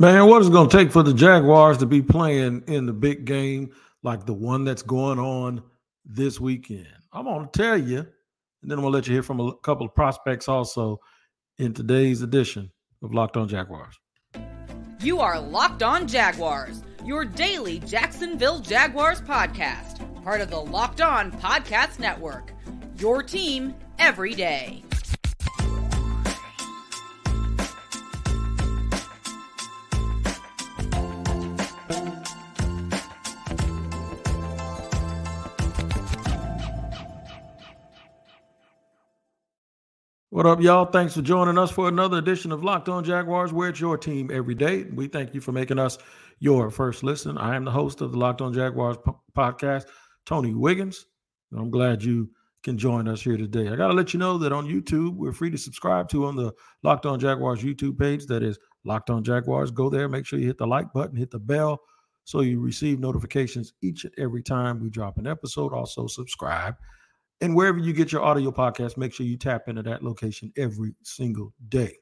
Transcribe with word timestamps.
Man, 0.00 0.28
what 0.28 0.40
is 0.40 0.48
it 0.48 0.52
going 0.52 0.66
to 0.66 0.74
take 0.74 0.90
for 0.90 1.02
the 1.02 1.12
Jaguars 1.12 1.76
to 1.76 1.84
be 1.84 2.00
playing 2.00 2.62
in 2.66 2.86
the 2.86 2.92
big 2.94 3.26
game 3.26 3.70
like 4.02 4.24
the 4.24 4.32
one 4.32 4.64
that's 4.64 4.80
going 4.80 5.18
on 5.18 5.62
this 6.06 6.40
weekend? 6.40 6.88
I'm 7.12 7.26
going 7.26 7.46
to 7.46 7.50
tell 7.52 7.76
you, 7.76 7.98
and 7.98 8.06
then 8.62 8.78
I'm 8.78 8.82
going 8.82 8.92
to 8.92 8.96
let 8.96 9.06
you 9.06 9.12
hear 9.12 9.22
from 9.22 9.40
a 9.40 9.54
couple 9.56 9.84
of 9.84 9.94
prospects 9.94 10.48
also 10.48 11.00
in 11.58 11.74
today's 11.74 12.22
edition 12.22 12.70
of 13.02 13.12
Locked 13.12 13.36
On 13.36 13.46
Jaguars. 13.46 13.94
You 15.02 15.20
are 15.20 15.38
Locked 15.38 15.82
On 15.82 16.08
Jaguars, 16.08 16.82
your 17.04 17.26
daily 17.26 17.80
Jacksonville 17.80 18.60
Jaguars 18.60 19.20
podcast, 19.20 20.24
part 20.24 20.40
of 20.40 20.48
the 20.48 20.60
Locked 20.60 21.02
On 21.02 21.30
Podcast 21.30 21.98
Network. 21.98 22.54
Your 22.96 23.22
team 23.22 23.74
every 23.98 24.32
day. 24.32 24.82
What 40.32 40.46
up, 40.46 40.60
y'all? 40.60 40.84
Thanks 40.84 41.14
for 41.14 41.22
joining 41.22 41.58
us 41.58 41.72
for 41.72 41.88
another 41.88 42.18
edition 42.18 42.52
of 42.52 42.62
Locked 42.62 42.88
On 42.88 43.02
Jaguars, 43.02 43.52
where 43.52 43.68
it's 43.68 43.80
your 43.80 43.98
team 43.98 44.30
every 44.32 44.54
day. 44.54 44.84
We 44.84 45.08
thank 45.08 45.34
you 45.34 45.40
for 45.40 45.50
making 45.50 45.80
us 45.80 45.98
your 46.38 46.70
first 46.70 47.02
listen. 47.02 47.36
I 47.36 47.56
am 47.56 47.64
the 47.64 47.72
host 47.72 48.00
of 48.00 48.12
the 48.12 48.18
Locked 48.18 48.40
On 48.40 48.52
Jaguars 48.52 48.96
p- 49.04 49.10
podcast, 49.36 49.86
Tony 50.26 50.54
Wiggins. 50.54 51.06
I'm 51.52 51.68
glad 51.68 52.04
you 52.04 52.30
can 52.62 52.78
join 52.78 53.08
us 53.08 53.20
here 53.20 53.36
today. 53.36 53.70
I 53.70 53.74
got 53.74 53.88
to 53.88 53.92
let 53.92 54.14
you 54.14 54.20
know 54.20 54.38
that 54.38 54.52
on 54.52 54.68
YouTube, 54.68 55.16
we're 55.16 55.32
free 55.32 55.50
to 55.50 55.58
subscribe 55.58 56.08
to 56.10 56.26
on 56.26 56.36
the 56.36 56.52
Locked 56.84 57.06
On 57.06 57.18
Jaguars 57.18 57.64
YouTube 57.64 57.98
page. 57.98 58.26
That 58.26 58.44
is 58.44 58.56
Locked 58.84 59.10
On 59.10 59.24
Jaguars. 59.24 59.72
Go 59.72 59.90
there, 59.90 60.08
make 60.08 60.26
sure 60.26 60.38
you 60.38 60.46
hit 60.46 60.58
the 60.58 60.66
like 60.66 60.92
button, 60.92 61.16
hit 61.16 61.32
the 61.32 61.40
bell 61.40 61.80
so 62.22 62.42
you 62.42 62.60
receive 62.60 63.00
notifications 63.00 63.72
each 63.82 64.04
and 64.04 64.14
every 64.16 64.44
time 64.44 64.80
we 64.80 64.90
drop 64.90 65.18
an 65.18 65.26
episode. 65.26 65.72
Also, 65.72 66.06
subscribe 66.06 66.76
and 67.40 67.54
wherever 67.54 67.78
you 67.78 67.92
get 67.92 68.12
your 68.12 68.22
audio 68.22 68.50
podcast, 68.50 68.96
make 68.96 69.12
sure 69.12 69.26
you 69.26 69.36
tap 69.36 69.68
into 69.68 69.82
that 69.82 70.02
location 70.02 70.52
every 70.56 70.94
single 71.02 71.52
day. 71.68 71.96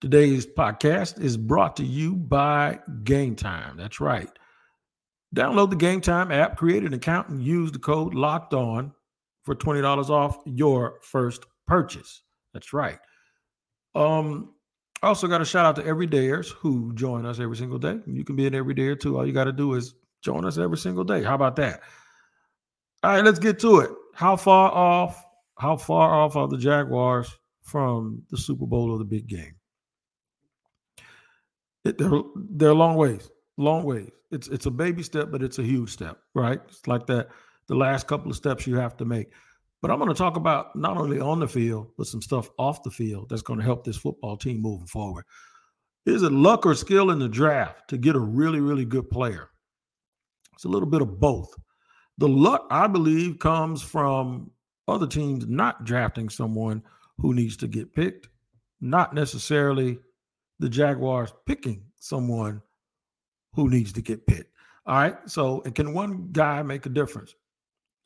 Today's 0.00 0.46
podcast 0.46 1.20
is 1.20 1.36
brought 1.36 1.76
to 1.76 1.84
you 1.84 2.14
by 2.14 2.80
Gametime. 3.02 3.76
That's 3.76 4.00
right. 4.00 4.30
Download 5.36 5.70
the 5.70 5.76
Gametime 5.76 6.32
app, 6.34 6.56
create 6.56 6.84
an 6.84 6.94
account, 6.94 7.28
and 7.28 7.42
use 7.42 7.70
the 7.70 7.78
code 7.78 8.14
Locked 8.14 8.54
On 8.54 8.92
for 9.42 9.54
twenty 9.54 9.80
dollars 9.80 10.10
off 10.10 10.38
your 10.46 11.00
first 11.02 11.44
purchase. 11.66 12.22
That's 12.52 12.72
right. 12.72 12.98
Um, 13.94 14.54
also 15.02 15.26
got 15.28 15.40
a 15.40 15.44
shout 15.44 15.66
out 15.66 15.76
to 15.76 15.82
everydayers 15.82 16.48
who 16.50 16.92
join 16.94 17.26
us 17.26 17.38
every 17.38 17.56
single 17.56 17.78
day. 17.78 17.98
You 18.06 18.24
can 18.24 18.36
be 18.36 18.46
an 18.46 18.54
everydayer 18.54 18.98
too. 18.98 19.16
All 19.16 19.26
you 19.26 19.32
got 19.32 19.44
to 19.44 19.52
do 19.52 19.74
is 19.74 19.94
join 20.22 20.44
us 20.44 20.58
every 20.58 20.78
single 20.78 21.04
day. 21.04 21.22
How 21.22 21.34
about 21.34 21.56
that? 21.56 21.80
All 23.02 23.12
right, 23.12 23.24
let's 23.24 23.38
get 23.38 23.58
to 23.60 23.80
it. 23.80 23.90
How 24.14 24.36
far 24.36 24.70
off? 24.70 25.24
How 25.58 25.76
far 25.76 26.14
off 26.14 26.36
are 26.36 26.48
the 26.48 26.58
Jaguars 26.58 27.30
from 27.62 28.22
the 28.30 28.36
Super 28.36 28.66
Bowl 28.66 28.90
or 28.90 28.98
the 28.98 29.04
big 29.04 29.26
game? 29.26 29.54
It, 31.84 31.96
they're 31.96 32.10
they're 32.34 32.74
long 32.74 32.96
ways, 32.96 33.30
long 33.56 33.84
ways. 33.84 34.10
It's 34.30 34.48
it's 34.48 34.66
a 34.66 34.70
baby 34.70 35.02
step, 35.02 35.30
but 35.30 35.42
it's 35.42 35.58
a 35.58 35.62
huge 35.62 35.90
step, 35.90 36.18
right? 36.34 36.60
It's 36.68 36.86
like 36.86 37.06
that. 37.06 37.28
The 37.68 37.74
last 37.76 38.06
couple 38.08 38.30
of 38.30 38.36
steps 38.36 38.66
you 38.66 38.76
have 38.76 38.96
to 38.96 39.04
make. 39.04 39.32
But 39.80 39.90
I'm 39.90 39.98
going 39.98 40.10
to 40.10 40.14
talk 40.14 40.36
about 40.36 40.76
not 40.76 40.96
only 40.96 41.20
on 41.20 41.40
the 41.40 41.48
field, 41.48 41.92
but 41.96 42.06
some 42.06 42.20
stuff 42.20 42.50
off 42.58 42.82
the 42.82 42.90
field 42.90 43.28
that's 43.28 43.42
going 43.42 43.60
to 43.60 43.64
help 43.64 43.84
this 43.84 43.96
football 43.96 44.36
team 44.36 44.60
moving 44.60 44.88
forward. 44.88 45.24
Is 46.04 46.22
it 46.22 46.32
luck 46.32 46.66
or 46.66 46.74
skill 46.74 47.10
in 47.10 47.18
the 47.18 47.28
draft 47.28 47.88
to 47.88 47.96
get 47.96 48.16
a 48.16 48.20
really, 48.20 48.60
really 48.60 48.84
good 48.84 49.08
player? 49.08 49.48
It's 50.54 50.64
a 50.64 50.68
little 50.68 50.88
bit 50.88 51.00
of 51.00 51.18
both. 51.20 51.54
The 52.20 52.28
luck, 52.28 52.66
I 52.70 52.86
believe, 52.86 53.38
comes 53.38 53.80
from 53.80 54.50
other 54.86 55.06
teams 55.06 55.46
not 55.46 55.86
drafting 55.86 56.28
someone 56.28 56.82
who 57.16 57.32
needs 57.32 57.56
to 57.56 57.66
get 57.66 57.94
picked, 57.94 58.28
not 58.82 59.14
necessarily 59.14 59.98
the 60.58 60.68
Jaguars 60.68 61.32
picking 61.46 61.82
someone 61.98 62.60
who 63.54 63.70
needs 63.70 63.94
to 63.94 64.02
get 64.02 64.26
picked. 64.26 64.54
All 64.84 64.96
right. 64.96 65.16
So, 65.30 65.62
and 65.64 65.74
can 65.74 65.94
one 65.94 66.28
guy 66.30 66.62
make 66.62 66.84
a 66.84 66.90
difference? 66.90 67.34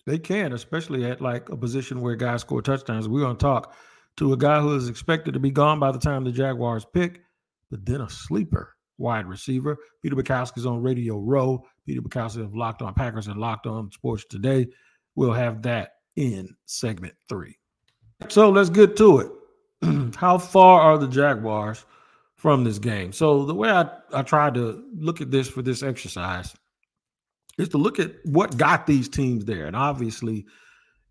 They 0.06 0.20
can, 0.20 0.52
especially 0.52 1.04
at 1.10 1.20
like 1.20 1.48
a 1.48 1.56
position 1.56 2.00
where 2.00 2.14
guys 2.14 2.42
score 2.42 2.62
touchdowns. 2.62 3.08
We're 3.08 3.18
going 3.18 3.36
to 3.36 3.42
talk 3.44 3.74
to 4.18 4.32
a 4.32 4.36
guy 4.36 4.60
who 4.60 4.76
is 4.76 4.88
expected 4.88 5.34
to 5.34 5.40
be 5.40 5.50
gone 5.50 5.80
by 5.80 5.90
the 5.90 5.98
time 5.98 6.22
the 6.22 6.30
Jaguars 6.30 6.84
pick, 6.84 7.22
but 7.68 7.84
then 7.84 8.00
a 8.00 8.08
sleeper 8.08 8.73
wide 8.98 9.26
receiver. 9.26 9.76
Peter 10.02 10.16
Bukowski's 10.16 10.66
on 10.66 10.82
Radio 10.82 11.18
Row. 11.18 11.64
Peter 11.86 12.00
Bukowski 12.00 12.42
of 12.42 12.54
Locked 12.54 12.82
On 12.82 12.94
Packers 12.94 13.26
and 13.26 13.38
Locked 13.40 13.66
On 13.66 13.90
Sports 13.90 14.24
Today. 14.28 14.66
We'll 15.14 15.32
have 15.32 15.62
that 15.62 15.92
in 16.16 16.54
segment 16.66 17.14
three. 17.28 17.56
So 18.28 18.50
let's 18.50 18.70
get 18.70 18.96
to 18.96 19.18
it. 19.18 20.14
How 20.16 20.38
far 20.38 20.80
are 20.80 20.98
the 20.98 21.08
Jaguars 21.08 21.84
from 22.36 22.64
this 22.64 22.78
game? 22.78 23.12
So 23.12 23.44
the 23.44 23.54
way 23.54 23.70
I, 23.70 23.88
I 24.12 24.22
tried 24.22 24.54
to 24.54 24.84
look 24.94 25.20
at 25.20 25.30
this 25.30 25.48
for 25.48 25.62
this 25.62 25.82
exercise 25.82 26.54
is 27.58 27.68
to 27.70 27.78
look 27.78 27.98
at 27.98 28.12
what 28.24 28.56
got 28.56 28.86
these 28.86 29.08
teams 29.08 29.44
there. 29.44 29.66
And 29.66 29.76
obviously, 29.76 30.46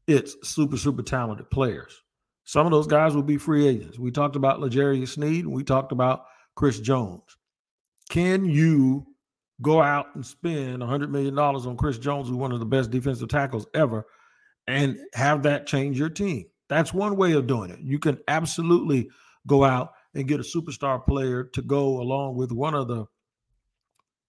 it's 0.07 0.35
super, 0.47 0.77
super 0.77 1.03
talented 1.03 1.49
players. 1.49 2.01
Some 2.45 2.65
of 2.65 2.71
those 2.71 2.87
guys 2.87 3.15
will 3.15 3.23
be 3.23 3.37
free 3.37 3.67
agents. 3.67 3.97
We 3.97 4.11
talked 4.11 4.35
about 4.35 4.59
L'Jarius 4.59 5.09
Sneed, 5.09 5.47
we 5.47 5.63
talked 5.63 5.91
about 5.91 6.25
Chris 6.55 6.79
Jones. 6.79 7.37
Can 8.13 8.45
you 8.45 9.07
go 9.59 9.81
out 9.81 10.13
and 10.13 10.23
spend 10.23 10.83
$100 10.83 11.09
million 11.09 11.35
on 11.35 11.77
Chris 11.77 11.97
Jones, 11.97 12.29
who's 12.29 12.37
one 12.37 12.51
of 12.51 12.59
the 12.59 12.65
best 12.65 12.91
defensive 12.91 13.27
tackles 13.27 13.65
ever, 13.73 14.05
and 14.67 14.99
have 15.15 15.41
that 15.43 15.65
change 15.65 15.97
your 15.97 16.09
team? 16.09 16.45
That's 16.69 16.93
one 16.93 17.17
way 17.17 17.31
of 17.31 17.47
doing 17.47 17.71
it. 17.71 17.79
You 17.79 17.97
can 17.97 18.19
absolutely 18.27 19.09
go 19.47 19.63
out 19.63 19.93
and 20.13 20.27
get 20.27 20.39
a 20.39 20.43
superstar 20.43 21.03
player 21.03 21.45
to 21.53 21.63
go 21.63 21.99
along 21.99 22.35
with 22.35 22.51
one 22.51 22.75
of 22.75 22.87
the 22.87 23.05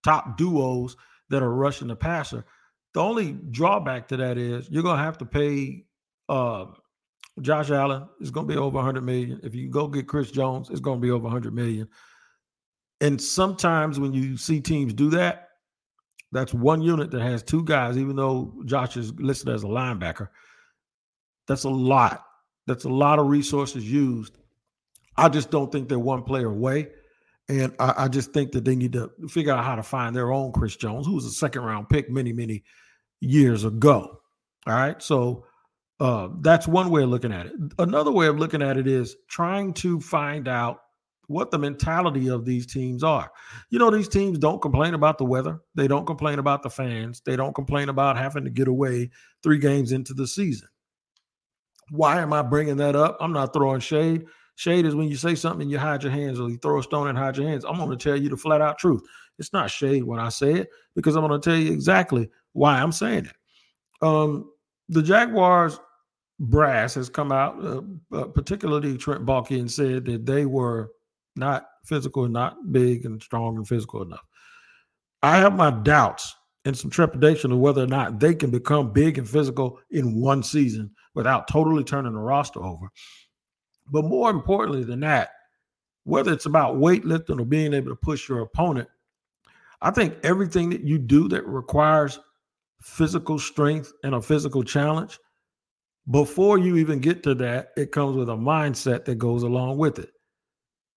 top 0.02 0.38
duos 0.38 0.96
that 1.28 1.42
are 1.42 1.54
rushing 1.54 1.88
the 1.88 1.96
passer. 1.96 2.46
The 2.94 3.00
only 3.00 3.32
drawback 3.32 4.08
to 4.08 4.16
that 4.16 4.38
is 4.38 4.66
you're 4.70 4.82
going 4.82 4.96
to 4.96 5.04
have 5.04 5.18
to 5.18 5.26
pay 5.26 5.84
uh, 6.30 6.64
Josh 7.42 7.70
Allen. 7.70 8.08
It's 8.18 8.30
going 8.30 8.48
to 8.48 8.54
be 8.54 8.58
over 8.58 8.76
100 8.76 9.02
million. 9.02 9.40
If 9.42 9.54
you 9.54 9.68
go 9.68 9.88
get 9.88 10.08
Chris 10.08 10.30
Jones, 10.30 10.70
it's 10.70 10.80
going 10.80 11.02
to 11.02 11.06
be 11.06 11.10
over 11.10 11.24
100 11.24 11.52
million. 11.52 11.86
And 13.00 13.20
sometimes 13.20 13.98
when 13.98 14.12
you 14.12 14.36
see 14.36 14.60
teams 14.60 14.92
do 14.92 15.10
that, 15.10 15.48
that's 16.32 16.52
one 16.52 16.82
unit 16.82 17.10
that 17.12 17.22
has 17.22 17.42
two 17.42 17.62
guys, 17.64 17.96
even 17.96 18.16
though 18.16 18.54
Josh 18.64 18.96
is 18.96 19.12
listed 19.20 19.48
as 19.50 19.62
a 19.62 19.68
linebacker. 19.68 20.28
That's 21.46 21.64
a 21.64 21.70
lot. 21.70 22.24
That's 22.66 22.84
a 22.84 22.88
lot 22.88 23.18
of 23.18 23.26
resources 23.28 23.90
used. 23.90 24.38
I 25.16 25.28
just 25.28 25.50
don't 25.50 25.70
think 25.70 25.88
they're 25.88 25.98
one 25.98 26.22
player 26.22 26.48
away. 26.48 26.88
And 27.48 27.74
I, 27.78 27.94
I, 27.98 28.08
just 28.08 28.32
think 28.32 28.52
that 28.52 28.64
they 28.64 28.74
need 28.74 28.94
to 28.94 29.12
figure 29.28 29.52
out 29.52 29.64
how 29.64 29.74
to 29.76 29.82
find 29.82 30.16
their 30.16 30.32
own 30.32 30.50
Chris 30.52 30.76
Jones, 30.76 31.06
who 31.06 31.14
was 31.14 31.26
a 31.26 31.30
second 31.30 31.62
round 31.62 31.90
pick 31.90 32.10
many, 32.10 32.32
many 32.32 32.64
years 33.20 33.64
ago. 33.64 34.20
All 34.66 34.74
right. 34.74 35.00
So 35.02 35.44
uh, 36.00 36.28
that's 36.40 36.66
one 36.66 36.88
way 36.90 37.02
of 37.02 37.10
looking 37.10 37.32
at 37.32 37.46
it. 37.46 37.52
Another 37.78 38.10
way 38.10 38.26
of 38.28 38.38
looking 38.38 38.62
at 38.62 38.78
it 38.78 38.86
is 38.86 39.16
trying 39.28 39.74
to 39.74 40.00
find 40.00 40.48
out 40.48 40.80
what 41.26 41.50
the 41.50 41.58
mentality 41.58 42.28
of 42.28 42.44
these 42.44 42.66
teams 42.66 43.02
are. 43.02 43.30
You 43.70 43.78
know, 43.78 43.90
these 43.90 44.08
teams 44.08 44.38
don't 44.38 44.60
complain 44.60 44.94
about 44.94 45.18
the 45.18 45.24
weather. 45.24 45.60
They 45.74 45.88
don't 45.88 46.06
complain 46.06 46.38
about 46.38 46.62
the 46.62 46.70
fans. 46.70 47.22
They 47.24 47.36
don't 47.36 47.54
complain 47.54 47.88
about 47.88 48.16
having 48.16 48.44
to 48.44 48.50
get 48.50 48.68
away 48.68 49.10
three 49.42 49.58
games 49.58 49.92
into 49.92 50.14
the 50.14 50.26
season. 50.26 50.68
Why 51.90 52.20
am 52.20 52.32
I 52.32 52.42
bringing 52.42 52.76
that 52.78 52.96
up? 52.96 53.16
I'm 53.20 53.32
not 53.32 53.52
throwing 53.52 53.80
shade. 53.80 54.26
Shade 54.56 54.86
is 54.86 54.94
when 54.94 55.08
you 55.08 55.16
say 55.16 55.34
something 55.34 55.62
and 55.62 55.70
you 55.70 55.78
hide 55.78 56.02
your 56.02 56.12
hands 56.12 56.38
or 56.38 56.48
you 56.48 56.58
throw 56.58 56.78
a 56.78 56.82
stone 56.82 57.08
and 57.08 57.18
hide 57.18 57.36
your 57.36 57.48
hands. 57.48 57.64
I'm 57.64 57.76
going 57.76 57.90
to 57.90 57.96
tell 57.96 58.16
you 58.16 58.28
the 58.28 58.36
flat 58.36 58.60
out 58.60 58.78
truth. 58.78 59.02
It's 59.38 59.52
not 59.52 59.70
shade 59.70 60.04
when 60.04 60.20
I 60.20 60.28
say 60.28 60.54
it 60.54 60.68
because 60.94 61.16
I'm 61.16 61.26
going 61.26 61.40
to 61.40 61.50
tell 61.50 61.58
you 61.58 61.72
exactly 61.72 62.30
why 62.52 62.80
I'm 62.80 62.92
saying 62.92 63.26
it. 63.26 63.36
Um, 64.00 64.50
the 64.88 65.02
Jaguars 65.02 65.78
brass 66.38 66.94
has 66.94 67.08
come 67.08 67.32
out, 67.32 67.62
uh, 67.64 67.80
uh, 68.12 68.24
particularly 68.26 68.96
Trent 68.96 69.24
Baalke, 69.24 69.58
and 69.58 69.70
said 69.70 70.04
that 70.06 70.26
they 70.26 70.46
were 70.46 70.90
not 71.36 71.66
physical, 71.84 72.24
and 72.24 72.32
not 72.32 72.72
big 72.72 73.04
and 73.04 73.22
strong 73.22 73.56
and 73.56 73.68
physical 73.68 74.02
enough. 74.02 74.24
I 75.22 75.38
have 75.38 75.54
my 75.54 75.70
doubts 75.70 76.34
and 76.64 76.76
some 76.76 76.90
trepidation 76.90 77.52
of 77.52 77.58
whether 77.58 77.82
or 77.82 77.86
not 77.86 78.20
they 78.20 78.34
can 78.34 78.50
become 78.50 78.92
big 78.92 79.18
and 79.18 79.28
physical 79.28 79.78
in 79.90 80.20
one 80.20 80.42
season 80.42 80.90
without 81.14 81.48
totally 81.48 81.84
turning 81.84 82.12
the 82.12 82.18
roster 82.18 82.62
over. 82.62 82.88
But 83.90 84.04
more 84.04 84.30
importantly 84.30 84.84
than 84.84 85.00
that, 85.00 85.30
whether 86.04 86.32
it's 86.32 86.46
about 86.46 86.76
weightlifting 86.76 87.40
or 87.40 87.44
being 87.44 87.74
able 87.74 87.90
to 87.90 87.96
push 87.96 88.28
your 88.28 88.40
opponent, 88.40 88.88
I 89.82 89.90
think 89.90 90.16
everything 90.22 90.70
that 90.70 90.82
you 90.82 90.98
do 90.98 91.28
that 91.28 91.46
requires 91.46 92.18
physical 92.80 93.38
strength 93.38 93.92
and 94.02 94.14
a 94.14 94.22
physical 94.22 94.62
challenge, 94.62 95.18
before 96.10 96.58
you 96.58 96.76
even 96.76 96.98
get 96.98 97.22
to 97.22 97.34
that, 97.36 97.70
it 97.76 97.92
comes 97.92 98.16
with 98.16 98.28
a 98.28 98.36
mindset 98.36 99.04
that 99.06 99.16
goes 99.16 99.42
along 99.42 99.78
with 99.78 99.98
it. 99.98 100.10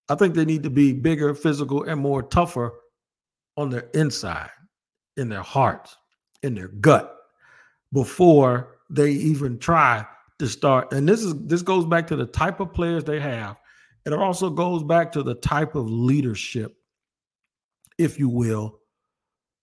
I 0.09 0.15
think 0.15 0.35
they 0.35 0.45
need 0.45 0.63
to 0.63 0.69
be 0.69 0.93
bigger, 0.93 1.33
physical, 1.33 1.83
and 1.83 1.99
more 1.99 2.23
tougher 2.23 2.73
on 3.57 3.69
their 3.69 3.89
inside, 3.93 4.49
in 5.17 5.29
their 5.29 5.41
hearts, 5.41 5.97
in 6.43 6.55
their 6.55 6.69
gut, 6.69 7.15
before 7.91 8.77
they 8.89 9.11
even 9.11 9.59
try 9.59 10.05
to 10.39 10.47
start. 10.47 10.93
And 10.93 11.07
this 11.07 11.23
is 11.23 11.35
this 11.45 11.61
goes 11.61 11.85
back 11.85 12.07
to 12.07 12.15
the 12.15 12.25
type 12.25 12.59
of 12.59 12.73
players 12.73 13.03
they 13.03 13.19
have, 13.19 13.57
and 14.05 14.13
it 14.13 14.19
also 14.19 14.49
goes 14.49 14.83
back 14.83 15.11
to 15.13 15.23
the 15.23 15.35
type 15.35 15.75
of 15.75 15.89
leadership, 15.89 16.75
if 17.97 18.19
you 18.19 18.29
will, 18.29 18.79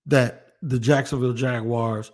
that 0.06 0.48
the 0.62 0.78
Jacksonville 0.78 1.32
Jaguars, 1.32 2.10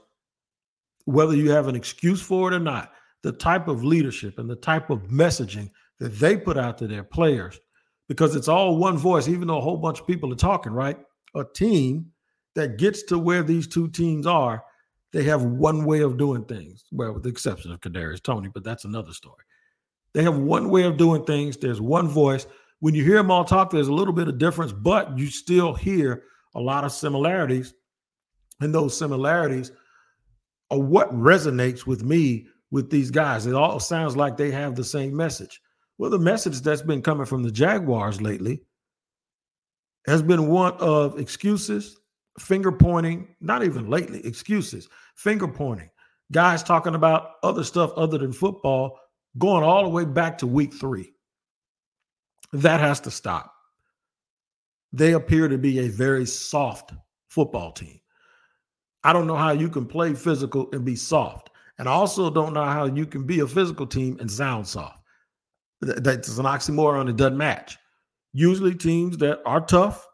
whether 1.06 1.34
you 1.34 1.50
have 1.50 1.66
an 1.66 1.76
excuse 1.76 2.22
for 2.22 2.52
it 2.52 2.54
or 2.54 2.60
not, 2.60 2.92
the 3.22 3.32
type 3.32 3.68
of 3.68 3.84
leadership 3.84 4.38
and 4.38 4.48
the 4.48 4.56
type 4.56 4.90
of 4.90 5.04
messaging 5.04 5.70
that 5.98 6.18
they 6.18 6.36
put 6.36 6.56
out 6.56 6.78
to 6.78 6.86
their 6.86 7.04
players, 7.04 7.58
because 8.10 8.34
it's 8.34 8.48
all 8.48 8.76
one 8.76 8.98
voice, 8.98 9.28
even 9.28 9.46
though 9.46 9.58
a 9.58 9.60
whole 9.60 9.76
bunch 9.76 10.00
of 10.00 10.06
people 10.08 10.32
are 10.32 10.36
talking, 10.36 10.72
right? 10.72 10.98
A 11.36 11.44
team 11.54 12.10
that 12.56 12.76
gets 12.76 13.04
to 13.04 13.16
where 13.16 13.44
these 13.44 13.68
two 13.68 13.86
teams 13.86 14.26
are 14.26 14.64
they 15.12 15.22
have 15.22 15.44
one 15.44 15.84
way 15.84 16.00
of 16.00 16.18
doing 16.18 16.44
things. 16.44 16.84
Well, 16.90 17.12
with 17.12 17.22
the 17.22 17.28
exception 17.28 17.70
of 17.70 17.80
Kadarius 17.80 18.20
Toney, 18.20 18.48
but 18.52 18.64
that's 18.64 18.84
another 18.84 19.12
story. 19.12 19.44
They 20.12 20.24
have 20.24 20.38
one 20.38 20.70
way 20.70 20.82
of 20.82 20.96
doing 20.96 21.24
things. 21.24 21.56
There's 21.56 21.80
one 21.80 22.08
voice. 22.08 22.48
When 22.80 22.96
you 22.96 23.04
hear 23.04 23.16
them 23.16 23.30
all 23.30 23.44
talk, 23.44 23.70
there's 23.70 23.86
a 23.86 23.94
little 23.94 24.14
bit 24.14 24.26
of 24.26 24.38
difference, 24.38 24.72
but 24.72 25.16
you 25.16 25.28
still 25.28 25.72
hear 25.72 26.24
a 26.56 26.60
lot 26.60 26.82
of 26.82 26.90
similarities. 26.90 27.74
And 28.60 28.74
those 28.74 28.98
similarities 28.98 29.70
are 30.72 30.80
what 30.80 31.12
resonates 31.12 31.86
with 31.86 32.02
me 32.02 32.48
with 32.72 32.90
these 32.90 33.12
guys. 33.12 33.46
It 33.46 33.54
all 33.54 33.78
sounds 33.78 34.16
like 34.16 34.36
they 34.36 34.50
have 34.50 34.74
the 34.74 34.84
same 34.84 35.14
message. 35.16 35.60
Well, 36.00 36.08
the 36.08 36.18
message 36.18 36.62
that's 36.62 36.80
been 36.80 37.02
coming 37.02 37.26
from 37.26 37.42
the 37.42 37.50
Jaguars 37.50 38.22
lately 38.22 38.62
has 40.06 40.22
been 40.22 40.48
one 40.48 40.72
of 40.78 41.20
excuses, 41.20 41.98
finger 42.38 42.72
pointing, 42.72 43.28
not 43.42 43.64
even 43.64 43.90
lately, 43.90 44.24
excuses, 44.24 44.88
finger 45.14 45.46
pointing, 45.46 45.90
guys 46.32 46.62
talking 46.62 46.94
about 46.94 47.32
other 47.42 47.62
stuff 47.62 47.92
other 47.98 48.16
than 48.16 48.32
football, 48.32 48.98
going 49.36 49.62
all 49.62 49.82
the 49.82 49.90
way 49.90 50.06
back 50.06 50.38
to 50.38 50.46
week 50.46 50.72
three. 50.72 51.12
That 52.54 52.80
has 52.80 53.00
to 53.00 53.10
stop. 53.10 53.52
They 54.94 55.12
appear 55.12 55.48
to 55.48 55.58
be 55.58 55.80
a 55.80 55.88
very 55.88 56.24
soft 56.24 56.94
football 57.28 57.72
team. 57.72 58.00
I 59.04 59.12
don't 59.12 59.26
know 59.26 59.36
how 59.36 59.50
you 59.50 59.68
can 59.68 59.84
play 59.84 60.14
physical 60.14 60.70
and 60.72 60.82
be 60.82 60.96
soft. 60.96 61.50
And 61.78 61.86
I 61.86 61.92
also 61.92 62.30
don't 62.30 62.54
know 62.54 62.64
how 62.64 62.86
you 62.86 63.04
can 63.04 63.24
be 63.24 63.40
a 63.40 63.46
physical 63.46 63.86
team 63.86 64.16
and 64.18 64.30
sound 64.30 64.66
soft. 64.66 64.99
That's 65.80 66.36
an 66.38 66.44
oxymoron. 66.44 67.08
It 67.08 67.16
doesn't 67.16 67.38
match. 67.38 67.78
Usually, 68.32 68.74
teams 68.74 69.16
that 69.18 69.40
are 69.46 69.60
tough 69.60 70.06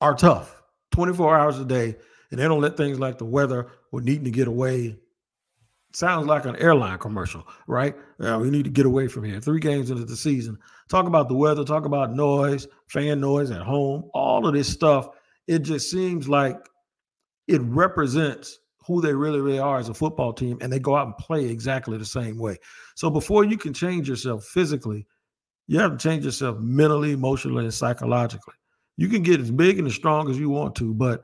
are 0.00 0.14
tough 0.14 0.62
24 0.92 1.36
hours 1.36 1.58
a 1.58 1.64
day, 1.64 1.96
and 2.30 2.38
they 2.38 2.44
don't 2.44 2.60
let 2.60 2.76
things 2.76 2.98
like 2.98 3.18
the 3.18 3.24
weather 3.24 3.68
or 3.92 4.00
needing 4.00 4.24
to 4.24 4.30
get 4.30 4.48
away. 4.48 4.96
Sounds 5.94 6.26
like 6.26 6.44
an 6.44 6.56
airline 6.56 6.98
commercial, 6.98 7.46
right? 7.66 7.96
Uh, 8.20 8.38
we 8.40 8.50
need 8.50 8.64
to 8.64 8.70
get 8.70 8.86
away 8.86 9.08
from 9.08 9.24
here. 9.24 9.40
Three 9.40 9.58
games 9.58 9.90
into 9.90 10.04
the 10.04 10.16
season. 10.16 10.58
Talk 10.88 11.06
about 11.06 11.28
the 11.28 11.34
weather, 11.34 11.64
talk 11.64 11.86
about 11.86 12.14
noise, 12.14 12.66
fan 12.88 13.20
noise 13.20 13.50
at 13.50 13.62
home, 13.62 14.08
all 14.14 14.46
of 14.46 14.54
this 14.54 14.68
stuff. 14.68 15.08
It 15.46 15.60
just 15.60 15.90
seems 15.90 16.28
like 16.28 16.58
it 17.46 17.62
represents 17.62 18.58
who 18.88 19.00
they 19.02 19.12
really, 19.12 19.40
really 19.40 19.58
are 19.58 19.78
as 19.78 19.90
a 19.90 19.94
football 19.94 20.32
team, 20.32 20.58
and 20.60 20.72
they 20.72 20.80
go 20.80 20.96
out 20.96 21.06
and 21.06 21.16
play 21.18 21.44
exactly 21.44 21.98
the 21.98 22.04
same 22.04 22.38
way. 22.38 22.56
So 22.96 23.10
before 23.10 23.44
you 23.44 23.58
can 23.58 23.74
change 23.74 24.08
yourself 24.08 24.44
physically, 24.46 25.06
you 25.68 25.78
have 25.78 25.92
to 25.92 25.98
change 25.98 26.24
yourself 26.24 26.58
mentally, 26.58 27.12
emotionally, 27.12 27.64
and 27.64 27.74
psychologically. 27.74 28.54
You 28.96 29.08
can 29.08 29.22
get 29.22 29.40
as 29.40 29.50
big 29.50 29.78
and 29.78 29.86
as 29.86 29.94
strong 29.94 30.30
as 30.30 30.38
you 30.38 30.48
want 30.48 30.74
to, 30.76 30.94
but 30.94 31.22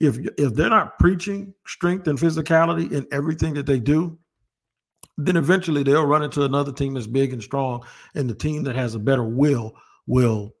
if 0.00 0.18
if 0.36 0.54
they're 0.54 0.68
not 0.68 0.98
preaching 0.98 1.54
strength 1.66 2.06
and 2.08 2.18
physicality 2.18 2.90
in 2.92 3.06
everything 3.12 3.54
that 3.54 3.66
they 3.66 3.78
do, 3.78 4.18
then 5.16 5.36
eventually 5.36 5.84
they'll 5.84 6.04
run 6.04 6.22
into 6.24 6.42
another 6.42 6.72
team 6.72 6.94
that's 6.94 7.06
big 7.06 7.32
and 7.32 7.42
strong, 7.42 7.84
and 8.16 8.28
the 8.28 8.34
team 8.34 8.64
that 8.64 8.76
has 8.76 8.96
a 8.96 8.98
better 8.98 9.24
will 9.24 9.72
will 10.06 10.52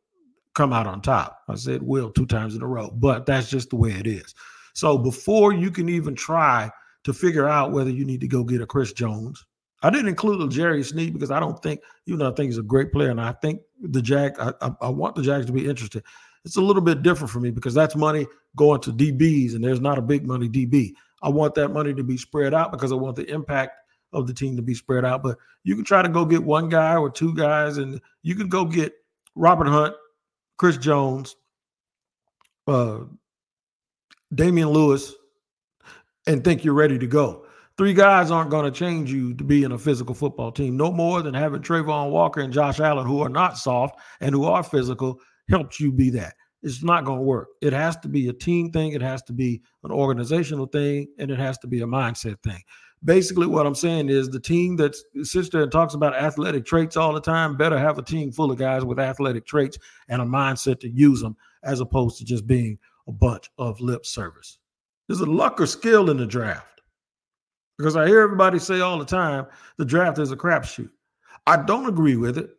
come 0.54 0.72
out 0.72 0.86
on 0.86 1.02
top. 1.02 1.40
I 1.48 1.56
said 1.56 1.82
will 1.82 2.10
two 2.10 2.26
times 2.26 2.54
in 2.54 2.62
a 2.62 2.66
row, 2.66 2.90
but 2.90 3.26
that's 3.26 3.50
just 3.50 3.70
the 3.70 3.76
way 3.76 3.90
it 3.90 4.06
is. 4.06 4.34
So 4.78 4.96
before 4.96 5.52
you 5.52 5.70
can 5.70 5.88
even 5.88 6.14
try 6.14 6.70
to 7.04 7.12
figure 7.12 7.48
out 7.48 7.72
whether 7.72 7.90
you 7.90 8.04
need 8.04 8.20
to 8.20 8.28
go 8.28 8.44
get 8.44 8.60
a 8.60 8.66
Chris 8.66 8.92
Jones, 8.92 9.44
I 9.82 9.90
didn't 9.90 10.08
include 10.08 10.50
Jerry 10.50 10.82
Sneed 10.82 11.12
because 11.12 11.30
I 11.30 11.40
don't 11.40 11.60
think, 11.62 11.80
you 12.04 12.16
know, 12.16 12.30
I 12.30 12.34
think 12.34 12.48
he's 12.48 12.58
a 12.58 12.62
great 12.62 12.92
player, 12.92 13.10
and 13.10 13.20
I 13.20 13.32
think 13.32 13.60
the 13.80 14.02
Jag, 14.02 14.38
I, 14.38 14.52
I, 14.60 14.70
I 14.82 14.88
want 14.88 15.14
the 15.14 15.22
Jags 15.22 15.46
to 15.46 15.52
be 15.52 15.68
interested 15.68 16.02
it's 16.44 16.56
a 16.56 16.60
little 16.62 16.82
bit 16.82 17.02
different 17.02 17.30
for 17.30 17.40
me 17.40 17.50
because 17.50 17.74
that's 17.74 17.96
money 17.96 18.26
going 18.56 18.80
to 18.80 18.92
DBs 18.92 19.54
and 19.54 19.62
there's 19.62 19.80
not 19.80 19.98
a 19.98 20.02
big 20.02 20.26
money 20.26 20.48
DB. 20.48 20.92
I 21.22 21.28
want 21.28 21.54
that 21.56 21.68
money 21.68 21.92
to 21.94 22.02
be 22.02 22.16
spread 22.16 22.54
out 22.54 22.72
because 22.72 22.92
I 22.92 22.94
want 22.94 23.16
the 23.16 23.30
impact 23.30 23.72
of 24.12 24.26
the 24.26 24.32
team 24.32 24.56
to 24.56 24.62
be 24.62 24.74
spread 24.74 25.04
out. 25.04 25.22
But 25.22 25.36
you 25.64 25.74
can 25.74 25.84
try 25.84 26.00
to 26.00 26.08
go 26.08 26.24
get 26.24 26.42
one 26.42 26.68
guy 26.68 26.96
or 26.96 27.10
two 27.10 27.34
guys, 27.34 27.76
and 27.76 28.00
you 28.22 28.34
can 28.34 28.48
go 28.48 28.64
get 28.64 28.94
Robert 29.34 29.66
Hunt, 29.66 29.94
Chris 30.56 30.78
Jones, 30.78 31.36
uh, 32.66 33.00
Damien 34.34 34.68
Lewis, 34.68 35.14
and 36.26 36.44
think 36.44 36.64
you're 36.64 36.74
ready 36.74 36.98
to 36.98 37.06
go. 37.06 37.46
Three 37.78 37.94
guys 37.94 38.30
aren't 38.30 38.50
going 38.50 38.64
to 38.64 38.76
change 38.76 39.12
you 39.12 39.34
to 39.34 39.44
be 39.44 39.62
in 39.62 39.72
a 39.72 39.78
physical 39.78 40.14
football 40.14 40.50
team, 40.50 40.76
no 40.76 40.90
more 40.90 41.22
than 41.22 41.32
having 41.32 41.62
Travon 41.62 42.10
Walker 42.10 42.40
and 42.40 42.52
Josh 42.52 42.80
Allen, 42.80 43.06
who 43.06 43.20
are 43.22 43.28
not 43.28 43.56
soft 43.56 43.98
and 44.20 44.34
who 44.34 44.44
are 44.44 44.62
physical, 44.62 45.20
helps 45.48 45.80
you 45.80 45.92
be 45.92 46.10
that. 46.10 46.34
It's 46.62 46.82
not 46.82 47.04
going 47.04 47.20
to 47.20 47.24
work. 47.24 47.48
It 47.62 47.72
has 47.72 47.96
to 47.98 48.08
be 48.08 48.28
a 48.28 48.32
team 48.32 48.72
thing, 48.72 48.92
it 48.92 49.00
has 49.00 49.22
to 49.24 49.32
be 49.32 49.62
an 49.84 49.92
organizational 49.92 50.66
thing, 50.66 51.06
and 51.18 51.30
it 51.30 51.38
has 51.38 51.56
to 51.58 51.68
be 51.68 51.82
a 51.82 51.86
mindset 51.86 52.42
thing. 52.42 52.60
Basically, 53.04 53.46
what 53.46 53.64
I'm 53.64 53.76
saying 53.76 54.08
is 54.08 54.28
the 54.28 54.40
team 54.40 54.74
that 54.76 54.96
sits 55.22 55.48
there 55.50 55.62
and 55.62 55.70
talks 55.70 55.94
about 55.94 56.16
athletic 56.16 56.66
traits 56.66 56.96
all 56.96 57.12
the 57.12 57.20
time 57.20 57.56
better 57.56 57.78
have 57.78 57.96
a 57.96 58.02
team 58.02 58.32
full 58.32 58.50
of 58.50 58.58
guys 58.58 58.84
with 58.84 58.98
athletic 58.98 59.46
traits 59.46 59.78
and 60.08 60.20
a 60.20 60.24
mindset 60.24 60.80
to 60.80 60.88
use 60.88 61.20
them 61.20 61.36
as 61.62 61.78
opposed 61.78 62.18
to 62.18 62.24
just 62.24 62.44
being 62.44 62.76
a 63.08 63.12
bunch 63.12 63.50
of 63.58 63.80
lip 63.80 64.06
service. 64.06 64.58
There's 65.08 65.20
a 65.20 65.26
luck 65.26 65.60
or 65.60 65.66
skill 65.66 66.10
in 66.10 66.18
the 66.18 66.26
draft 66.26 66.82
because 67.78 67.96
I 67.96 68.06
hear 68.06 68.20
everybody 68.20 68.58
say 68.58 68.80
all 68.80 68.98
the 68.98 69.04
time 69.04 69.46
the 69.78 69.84
draft 69.84 70.18
is 70.18 70.30
a 70.30 70.36
crapshoot. 70.36 70.90
I 71.46 71.56
don't 71.56 71.88
agree 71.88 72.16
with 72.16 72.36
it. 72.36 72.50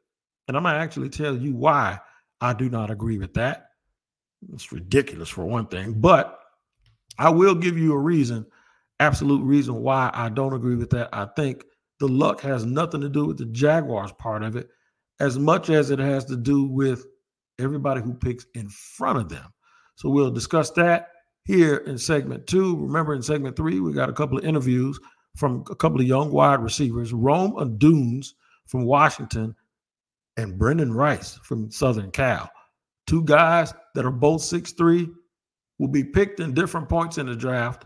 And 0.48 0.58
I'm 0.58 0.64
going 0.64 0.74
to 0.74 0.82
actually 0.82 1.10
tell 1.10 1.38
you 1.38 1.56
why 1.56 2.00
I 2.42 2.54
do 2.54 2.70
not 2.70 2.90
agree 2.90 3.20
with 3.20 3.36
that. 3.36 3.68
It's 4.52 4.72
ridiculous 4.72 5.30
for 5.30 5.46
one 5.46 5.68
thing, 5.68 5.94
but 5.94 6.40
I 7.20 7.30
will 7.30 7.54
give 7.54 7.78
you 7.78 7.94
a 7.94 8.00
reason, 8.00 8.48
absolute 9.00 9.44
reason 9.44 9.76
why 9.76 10.10
I 10.14 10.30
don't 10.30 10.54
agree 10.54 10.76
with 10.76 10.90
that. 10.92 11.10
I 11.14 11.26
think 11.36 11.66
the 12.00 12.08
luck 12.08 12.42
has 12.42 12.66
nothing 12.66 13.02
to 13.02 13.10
do 13.10 13.26
with 13.26 13.38
the 13.38 13.46
Jaguars 13.46 14.12
part 14.14 14.42
of 14.42 14.56
it 14.56 14.70
as 15.20 15.38
much 15.38 15.70
as 15.70 15.92
it 15.92 16.00
has 16.00 16.26
to 16.26 16.36
do 16.36 16.64
with 16.64 17.06
everybody 17.60 18.02
who 18.02 18.14
picks 18.14 18.46
in 18.56 18.70
front 18.70 19.20
of 19.20 19.30
them. 19.30 19.54
So 20.00 20.08
we'll 20.08 20.32
discuss 20.32 20.72
that 20.72 21.10
here 21.44 21.78
in 21.78 21.98
segment 21.98 22.48
two. 22.48 22.78
Remember, 22.78 23.14
in 23.14 23.22
segment 23.22 23.58
three, 23.58 23.82
we 23.82 23.92
got 23.92 24.10
a 24.10 24.14
couple 24.14 24.38
of 24.38 24.46
interviews 24.46 24.98
from 25.36 25.66
a 25.70 25.76
couple 25.76 26.00
of 26.00 26.08
young 26.08 26.32
wide 26.32 26.64
receivers, 26.64 27.12
Rome 27.12 27.52
Odunze 27.58 28.28
from 28.66 28.86
Washington 28.86 29.54
and 30.38 30.58
Brenden 30.58 30.96
Rice 30.96 31.38
from 31.44 31.70
Southern 31.70 32.12
Cal. 32.12 32.50
Two 33.08 33.24
guys 33.26 33.74
that 33.94 34.06
are 34.06 34.12
both 34.12 34.42
six 34.42 34.72
three 34.72 35.10
will 35.80 35.90
be 35.90 36.06
picked 36.06 36.40
in 36.40 36.54
different 36.54 36.88
points 36.88 37.18
in 37.18 37.26
the 37.26 37.36
draft, 37.36 37.84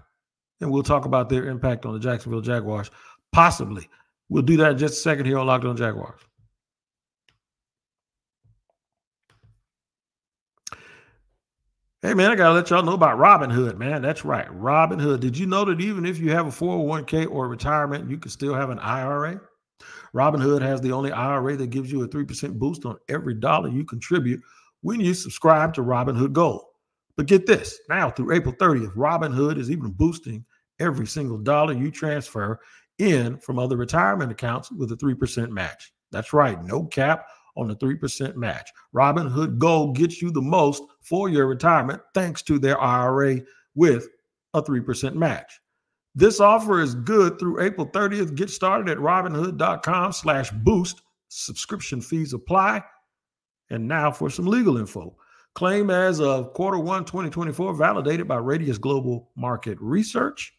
and 0.61 0.69
we'll 0.69 0.83
talk 0.83 1.05
about 1.05 1.29
their 1.29 1.49
impact 1.49 1.83
on 1.83 1.93
the 1.93 1.99
Jacksonville 1.99 2.41
Jaguars. 2.41 2.91
Possibly. 3.31 3.89
We'll 4.29 4.43
do 4.43 4.57
that 4.57 4.73
in 4.73 4.77
just 4.77 4.99
a 4.99 5.01
second 5.01 5.25
here 5.25 5.39
on 5.39 5.47
Locked 5.47 5.65
On 5.65 5.75
Jaguars. 5.75 6.19
Hey 12.03 12.13
man, 12.13 12.31
I 12.31 12.35
gotta 12.35 12.53
let 12.53 12.69
y'all 12.69 12.83
know 12.83 12.95
about 12.95 13.17
Robinhood, 13.17 13.77
man. 13.77 14.01
That's 14.01 14.25
right, 14.25 14.49
Robinhood. 14.49 15.21
Did 15.21 15.37
you 15.37 15.45
know 15.45 15.63
that 15.63 15.79
even 15.79 16.05
if 16.05 16.19
you 16.19 16.31
have 16.31 16.45
a 16.45 16.49
401k 16.49 17.31
or 17.31 17.47
retirement, 17.47 18.09
you 18.09 18.17
can 18.17 18.29
still 18.29 18.53
have 18.53 18.71
an 18.71 18.79
IRA? 18.79 19.39
Robinhood 20.13 20.61
has 20.61 20.81
the 20.81 20.91
only 20.91 21.13
IRA 21.13 21.55
that 21.55 21.69
gives 21.69 21.89
you 21.89 22.03
a 22.03 22.07
3% 22.09 22.59
boost 22.59 22.83
on 22.83 22.97
every 23.07 23.35
dollar 23.35 23.69
you 23.69 23.85
contribute 23.85 24.41
when 24.81 24.99
you 24.99 25.13
subscribe 25.13 25.73
to 25.75 25.81
Robinhood 25.81 26.33
Gold. 26.33 26.65
But 27.15 27.27
get 27.27 27.45
this 27.45 27.79
now 27.87 28.09
through 28.09 28.33
April 28.33 28.53
30th, 28.53 28.93
Robinhood 28.97 29.57
is 29.57 29.71
even 29.71 29.91
boosting 29.91 30.43
every 30.81 31.07
single 31.07 31.37
dollar 31.37 31.71
you 31.71 31.89
transfer 31.89 32.59
in 32.99 33.37
from 33.37 33.57
other 33.57 33.77
retirement 33.77 34.29
accounts 34.29 34.69
with 34.73 34.91
a 34.91 34.97
3% 34.97 35.51
match. 35.51 35.93
That's 36.11 36.33
right, 36.33 36.61
no 36.65 36.83
cap 36.83 37.27
on 37.55 37.67
the 37.67 37.75
3% 37.75 38.35
match. 38.35 38.71
Robinhood 38.95 39.57
Gold 39.57 39.95
gets 39.95 40.21
you 40.21 40.31
the 40.31 40.41
most 40.41 40.83
for 41.01 41.29
your 41.29 41.47
retirement 41.47 42.01
thanks 42.13 42.41
to 42.43 42.59
their 42.59 42.79
IRA 42.79 43.41
with 43.75 44.07
a 44.53 44.61
3% 44.61 45.15
match. 45.15 45.59
This 46.15 46.39
offer 46.39 46.79
is 46.79 46.93
good 46.93 47.39
through 47.39 47.61
April 47.61 47.87
30th. 47.87 48.35
Get 48.35 48.49
started 48.49 48.89
at 48.89 48.99
robinhood.com 48.99 50.11
slash 50.11 50.51
boost. 50.51 51.01
Subscription 51.29 52.01
fees 52.01 52.33
apply. 52.33 52.83
And 53.71 53.87
now 53.87 54.11
for 54.11 54.29
some 54.29 54.45
legal 54.45 54.77
info. 54.77 55.15
Claim 55.55 55.89
as 55.89 56.19
of 56.19 56.53
quarter 56.53 56.79
one 56.79 57.05
2024, 57.05 57.73
validated 57.73 58.27
by 58.27 58.37
Radius 58.37 58.77
Global 58.77 59.29
Market 59.35 59.77
Research. 59.81 60.53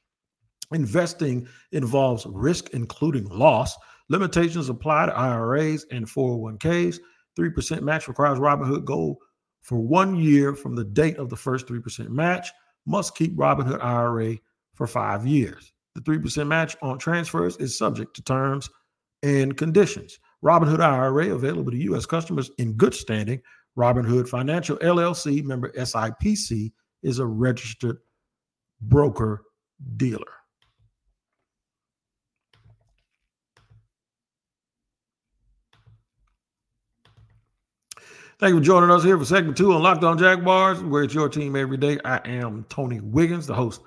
Investing 0.73 1.47
involves 1.73 2.27
risk, 2.27 2.71
including 2.71 3.29
loss. 3.29 3.77
Limitations 4.09 4.69
apply 4.69 5.07
to 5.07 5.17
IRAs 5.17 5.87
and 5.91 6.07
401ks. 6.07 6.99
3% 7.39 7.83
match 7.83 8.09
requires 8.09 8.39
Robinhood 8.39 8.85
Gold 8.85 9.17
for 9.63 9.79
one 9.79 10.17
year 10.17 10.55
from 10.55 10.77
the 10.77 10.85
date 10.85 11.17
of 11.17 11.31
the 11.31 11.37
first 11.37 11.67
3% 11.67 12.09
match. 12.11 12.51
Must 12.87 13.17
keep 13.17 13.35
Robinhood 13.37 13.83
IRA 13.83 14.37
for 14.75 14.87
five 14.87 15.27
years. 15.27 15.73
The 15.95 16.03
3% 16.03 16.47
match 16.47 16.77
on 16.83 16.99
transfers 16.99 17.57
is 17.57 17.79
subject 17.79 18.15
to 18.17 18.23
terms 18.23 18.69
and 19.23 19.57
conditions. 19.57 20.19
Robinhood 20.45 20.81
IRA 20.81 21.35
available 21.35 21.71
to 21.71 21.79
U.S. 21.85 22.05
customers 22.05 22.51
in 22.59 22.75
good 22.75 22.95
standing. 22.95 23.41
Robinhood 23.77 24.29
Financial 24.29 24.77
LLC, 24.79 25.43
member 25.43 25.71
SIPC, 25.71 26.73
is 27.03 27.19
a 27.19 27.27
registered 27.27 27.99
broker 28.83 29.43
dealer. 29.97 30.27
Thank 38.41 38.53
you 38.53 38.59
for 38.59 38.65
joining 38.65 38.91
us 38.91 39.05
here 39.05 39.17
for 39.17 39.25
segment 39.25 39.57
two 39.57 39.73
on 39.73 39.81
Locked 39.81 40.03
On 40.03 40.19
Jaguars, 40.19 40.83
where 40.83 41.05
it's 41.05 41.15
your 41.15 41.29
team 41.29 41.55
every 41.55 41.77
day. 41.77 41.99
I 42.05 42.17
am 42.25 42.67
Tony 42.69 42.99
Wiggins, 42.99 43.47
the 43.47 43.55
host 43.55 43.81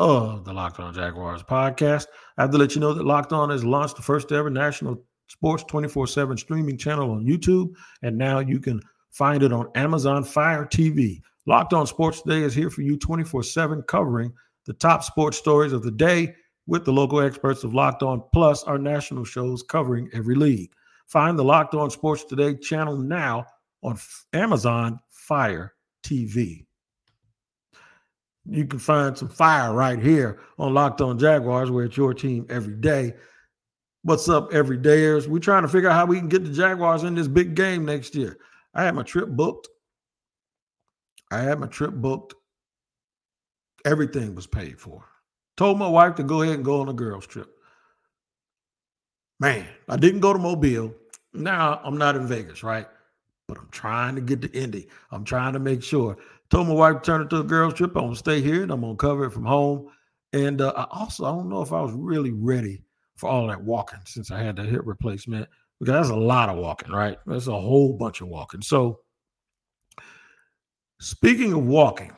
of 0.00 0.44
the 0.44 0.52
Locked 0.52 0.80
On 0.80 0.92
Jaguars 0.92 1.44
podcast. 1.44 2.06
I 2.36 2.42
have 2.42 2.50
to 2.50 2.58
let 2.58 2.74
you 2.74 2.80
know 2.80 2.92
that 2.94 3.06
Locked 3.06 3.32
On 3.32 3.48
has 3.50 3.64
launched 3.64 3.94
the 3.94 4.02
first 4.02 4.32
ever 4.32 4.50
national 4.50 5.00
sports 5.28 5.62
24 5.68 6.08
7 6.08 6.36
streaming 6.36 6.76
channel 6.76 7.12
on 7.12 7.24
YouTube, 7.24 7.76
and 8.02 8.18
now 8.18 8.40
you 8.40 8.58
can 8.58 8.82
find 9.12 9.44
it 9.44 9.52
on 9.52 9.70
Amazon 9.76 10.24
Fire 10.24 10.66
TV. 10.66 11.20
Locked 11.46 11.72
On 11.72 11.86
Sports 11.86 12.22
Today 12.22 12.42
is 12.42 12.54
here 12.54 12.70
for 12.70 12.82
you 12.82 12.96
24 12.96 13.44
7, 13.44 13.82
covering 13.82 14.32
the 14.66 14.72
top 14.72 15.04
sports 15.04 15.38
stories 15.38 15.72
of 15.72 15.84
the 15.84 15.92
day 15.92 16.34
with 16.66 16.84
the 16.84 16.92
local 16.92 17.20
experts 17.20 17.62
of 17.62 17.72
Locked 17.72 18.02
On, 18.02 18.20
plus 18.32 18.64
our 18.64 18.78
national 18.78 19.24
shows 19.24 19.62
covering 19.62 20.10
every 20.12 20.34
league. 20.34 20.72
Find 21.06 21.38
the 21.38 21.44
Locked 21.44 21.76
On 21.76 21.88
Sports 21.88 22.24
Today 22.24 22.56
channel 22.56 22.96
now 22.96 23.46
on 23.82 23.98
Amazon 24.32 25.00
Fire 25.10 25.74
TV. 26.04 26.66
You 28.48 28.66
can 28.66 28.78
find 28.78 29.16
some 29.16 29.28
fire 29.28 29.72
right 29.72 30.02
here 30.02 30.40
on 30.58 30.74
Locked 30.74 31.00
On 31.00 31.18
Jaguars, 31.18 31.70
where 31.70 31.84
it's 31.84 31.96
your 31.96 32.12
team 32.12 32.46
every 32.50 32.74
day. 32.74 33.14
What's 34.02 34.28
up, 34.28 34.52
every 34.52 34.78
everydayers? 34.78 35.28
We're 35.28 35.38
trying 35.38 35.62
to 35.62 35.68
figure 35.68 35.88
out 35.88 35.94
how 35.94 36.06
we 36.06 36.18
can 36.18 36.28
get 36.28 36.44
the 36.44 36.52
Jaguars 36.52 37.04
in 37.04 37.14
this 37.14 37.28
big 37.28 37.54
game 37.54 37.84
next 37.84 38.16
year. 38.16 38.36
I 38.74 38.82
had 38.82 38.96
my 38.96 39.04
trip 39.04 39.28
booked. 39.28 39.68
I 41.30 41.38
had 41.38 41.60
my 41.60 41.68
trip 41.68 41.92
booked. 41.92 42.34
Everything 43.84 44.34
was 44.34 44.46
paid 44.46 44.80
for. 44.80 45.04
Told 45.56 45.78
my 45.78 45.88
wife 45.88 46.16
to 46.16 46.24
go 46.24 46.42
ahead 46.42 46.56
and 46.56 46.64
go 46.64 46.80
on 46.80 46.88
a 46.88 46.92
girls' 46.92 47.26
trip. 47.26 47.48
Man, 49.38 49.66
I 49.88 49.96
didn't 49.96 50.20
go 50.20 50.32
to 50.32 50.38
Mobile. 50.38 50.94
Now 51.32 51.80
I'm 51.84 51.96
not 51.96 52.16
in 52.16 52.26
Vegas, 52.26 52.62
right? 52.62 52.86
But 53.52 53.60
I'm 53.60 53.68
trying 53.70 54.14
to 54.14 54.20
get 54.22 54.40
to 54.42 54.50
Indy. 54.52 54.88
I'm 55.10 55.24
trying 55.24 55.52
to 55.52 55.58
make 55.58 55.82
sure. 55.82 56.16
Told 56.48 56.68
my 56.68 56.74
wife 56.74 56.96
to 56.96 57.00
turn 57.02 57.22
it 57.22 57.30
to 57.30 57.40
a 57.40 57.44
girls' 57.44 57.74
trip. 57.74 57.94
I'm 57.96 58.04
gonna 58.04 58.16
stay 58.16 58.40
here 58.40 58.62
and 58.62 58.70
I'm 58.70 58.80
gonna 58.80 58.96
cover 58.96 59.26
it 59.26 59.30
from 59.30 59.44
home. 59.44 59.88
And 60.32 60.60
uh, 60.62 60.72
I 60.74 60.86
also 60.90 61.24
I 61.24 61.30
don't 61.30 61.48
know 61.50 61.60
if 61.60 61.72
I 61.72 61.80
was 61.82 61.92
really 61.92 62.32
ready 62.32 62.82
for 63.16 63.28
all 63.28 63.46
that 63.48 63.62
walking 63.62 64.00
since 64.06 64.30
I 64.30 64.42
had 64.42 64.56
the 64.56 64.62
hip 64.62 64.82
replacement 64.84 65.48
because 65.78 65.92
that's 65.92 66.08
a 66.08 66.16
lot 66.16 66.48
of 66.48 66.56
walking, 66.56 66.92
right? 66.92 67.18
That's 67.26 67.46
a 67.46 67.60
whole 67.60 67.92
bunch 67.92 68.22
of 68.22 68.28
walking. 68.28 68.62
So, 68.62 69.00
speaking 70.98 71.52
of 71.52 71.66
walking, 71.66 72.12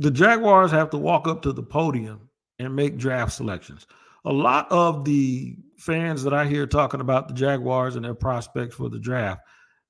the 0.00 0.10
Jaguars 0.10 0.72
have 0.72 0.90
to 0.90 0.98
walk 0.98 1.28
up 1.28 1.42
to 1.42 1.52
the 1.52 1.62
podium 1.62 2.28
and 2.58 2.74
make 2.74 2.96
draft 2.96 3.32
selections. 3.32 3.86
A 4.24 4.32
lot 4.32 4.66
of 4.72 5.04
the 5.04 5.56
fans 5.78 6.24
that 6.24 6.34
I 6.34 6.46
hear 6.46 6.66
talking 6.66 7.00
about 7.00 7.28
the 7.28 7.34
Jaguars 7.34 7.94
and 7.94 8.04
their 8.04 8.14
prospects 8.14 8.74
for 8.74 8.88
the 8.88 8.98
draft 8.98 9.42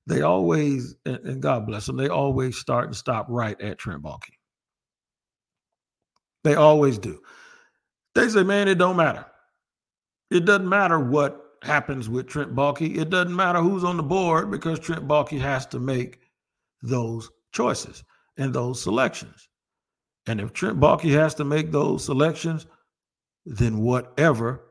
they 0.07 0.21
always, 0.21 0.95
and 1.05 1.41
God 1.41 1.67
bless 1.67 1.85
them, 1.85 1.97
they 1.97 2.07
always 2.07 2.57
start 2.57 2.85
and 2.85 2.95
stop 2.95 3.25
right 3.29 3.59
at 3.59 3.77
Trent 3.77 4.01
Baalke. 4.01 4.31
They 6.45 6.55
always 6.55 6.97
do. 6.97 7.21
They 8.15 8.29
say, 8.29 8.43
man, 8.43 8.69
it 8.69 8.75
don't 8.77 8.95
matter. 8.95 9.25
It 10.31 10.45
doesn't 10.45 10.69
matter 10.69 10.97
what 10.97 11.43
happens 11.61 12.09
with 12.09 12.27
Trent 12.27 12.55
Baalke. 12.55 12.97
It 12.97 13.09
doesn't 13.09 13.35
matter 13.35 13.59
who's 13.59 13.83
on 13.83 13.97
the 13.97 14.03
board 14.03 14.49
because 14.49 14.79
Trent 14.79 15.07
Baalke 15.09 15.41
has 15.41 15.65
to 15.67 15.79
make 15.79 16.19
those 16.81 17.29
choices 17.51 18.05
and 18.37 18.53
those 18.53 18.81
selections. 18.81 19.49
And 20.25 20.39
if 20.39 20.53
Trent 20.53 20.79
Baalke 20.79 21.11
has 21.11 21.33
to 21.35 21.43
make 21.43 21.71
those 21.73 22.05
selections, 22.05 22.65
then 23.45 23.79
whatever 23.79 24.63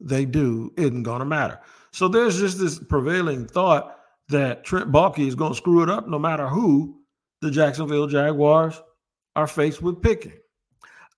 they 0.00 0.24
do 0.24 0.72
isn't 0.76 1.04
going 1.04 1.20
to 1.20 1.24
matter. 1.24 1.60
So 1.92 2.08
there's 2.08 2.40
just 2.40 2.58
this 2.58 2.80
prevailing 2.80 3.46
thought 3.46 3.99
that 4.30 4.64
Trent 4.64 4.90
Baalke 4.90 5.26
is 5.26 5.34
going 5.34 5.52
to 5.52 5.56
screw 5.56 5.82
it 5.82 5.90
up 5.90 6.08
no 6.08 6.18
matter 6.18 6.48
who 6.48 7.00
the 7.40 7.50
Jacksonville 7.50 8.06
Jaguars 8.06 8.80
are 9.36 9.46
faced 9.46 9.82
with 9.82 10.02
picking. 10.02 10.32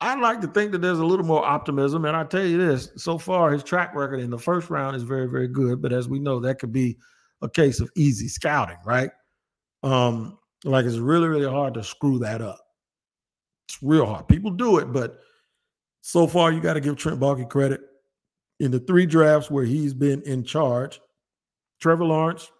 I'd 0.00 0.20
like 0.20 0.40
to 0.40 0.48
think 0.48 0.72
that 0.72 0.82
there's 0.82 0.98
a 0.98 1.04
little 1.04 1.24
more 1.24 1.44
optimism. 1.44 2.04
And 2.04 2.16
I 2.16 2.24
tell 2.24 2.44
you 2.44 2.58
this 2.58 2.90
so 2.96 3.18
far, 3.18 3.52
his 3.52 3.62
track 3.62 3.94
record 3.94 4.18
in 4.18 4.30
the 4.30 4.38
first 4.38 4.68
round 4.68 4.96
is 4.96 5.04
very, 5.04 5.28
very 5.28 5.46
good. 5.46 5.80
But 5.80 5.92
as 5.92 6.08
we 6.08 6.18
know, 6.18 6.40
that 6.40 6.58
could 6.58 6.72
be 6.72 6.98
a 7.40 7.48
case 7.48 7.80
of 7.80 7.90
easy 7.96 8.26
scouting, 8.28 8.78
right? 8.84 9.10
Um, 9.84 10.38
like 10.64 10.86
it's 10.86 10.96
really, 10.96 11.28
really 11.28 11.50
hard 11.50 11.74
to 11.74 11.84
screw 11.84 12.18
that 12.20 12.40
up. 12.40 12.60
It's 13.68 13.78
real 13.80 14.06
hard. 14.06 14.26
People 14.26 14.50
do 14.50 14.78
it, 14.78 14.92
but 14.92 15.20
so 16.00 16.26
far, 16.26 16.50
you 16.50 16.60
got 16.60 16.74
to 16.74 16.80
give 16.80 16.96
Trent 16.96 17.20
Baalke 17.20 17.48
credit. 17.48 17.80
In 18.58 18.70
the 18.70 18.80
three 18.80 19.06
drafts 19.06 19.50
where 19.50 19.64
he's 19.64 19.94
been 19.94 20.22
in 20.22 20.44
charge, 20.44 21.00
Trevor 21.80 22.04
Lawrence, 22.04 22.50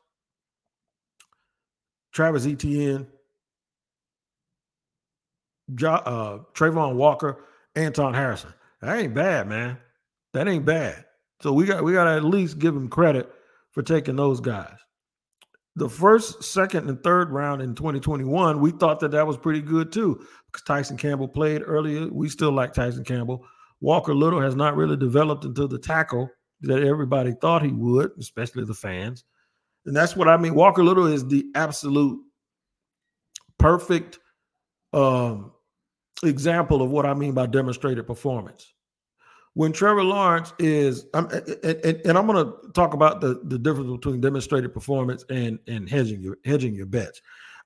Travis 2.12 2.46
Etienne, 2.46 3.06
jo- 5.74 5.90
uh, 5.90 6.38
Travon 6.54 6.94
Walker, 6.94 7.44
Anton 7.74 8.14
Harrison. 8.14 8.52
That 8.80 8.98
ain't 8.98 9.14
bad, 9.14 9.48
man. 9.48 9.78
That 10.32 10.48
ain't 10.48 10.64
bad. 10.64 11.04
So 11.40 11.52
we 11.52 11.66
got 11.66 11.82
we 11.82 11.92
got 11.92 12.04
to 12.04 12.12
at 12.12 12.24
least 12.24 12.58
give 12.58 12.76
him 12.76 12.88
credit 12.88 13.30
for 13.72 13.82
taking 13.82 14.16
those 14.16 14.40
guys. 14.40 14.76
The 15.74 15.88
first, 15.88 16.44
second, 16.44 16.88
and 16.88 17.02
third 17.02 17.30
round 17.30 17.62
in 17.62 17.74
2021, 17.74 18.60
we 18.60 18.72
thought 18.72 19.00
that 19.00 19.12
that 19.12 19.26
was 19.26 19.38
pretty 19.38 19.62
good 19.62 19.90
too 19.90 20.24
because 20.46 20.62
Tyson 20.64 20.98
Campbell 20.98 21.28
played 21.28 21.62
earlier. 21.64 22.08
We 22.08 22.28
still 22.28 22.52
like 22.52 22.74
Tyson 22.74 23.04
Campbell. 23.04 23.46
Walker 23.80 24.14
Little 24.14 24.40
has 24.40 24.54
not 24.54 24.76
really 24.76 24.96
developed 24.96 25.44
into 25.44 25.66
the 25.66 25.78
tackle 25.78 26.28
that 26.60 26.82
everybody 26.82 27.32
thought 27.40 27.62
he 27.62 27.72
would, 27.72 28.12
especially 28.18 28.64
the 28.64 28.74
fans. 28.74 29.24
And 29.86 29.96
that's 29.96 30.16
what 30.16 30.28
I 30.28 30.36
mean. 30.36 30.54
Walker 30.54 30.84
Little 30.84 31.06
is 31.06 31.26
the 31.26 31.46
absolute 31.54 32.20
perfect 33.58 34.18
um, 34.92 35.52
example 36.22 36.82
of 36.82 36.90
what 36.90 37.06
I 37.06 37.14
mean 37.14 37.32
by 37.32 37.46
demonstrated 37.46 38.06
performance. 38.06 38.72
When 39.54 39.72
Trevor 39.72 40.02
Lawrence 40.02 40.54
is, 40.58 41.06
I'm, 41.12 41.26
and, 41.26 42.00
and, 42.06 42.16
I'm 42.16 42.26
going 42.26 42.44
to 42.44 42.72
talk 42.72 42.94
about 42.94 43.20
the, 43.20 43.40
the 43.44 43.58
difference 43.58 43.90
between 43.90 44.20
demonstrated 44.20 44.72
performance 44.72 45.26
and 45.28 45.58
and 45.68 45.90
hedging 45.90 46.22
your 46.22 46.38
hedging 46.46 46.74
your 46.74 46.86
bets. 46.86 47.20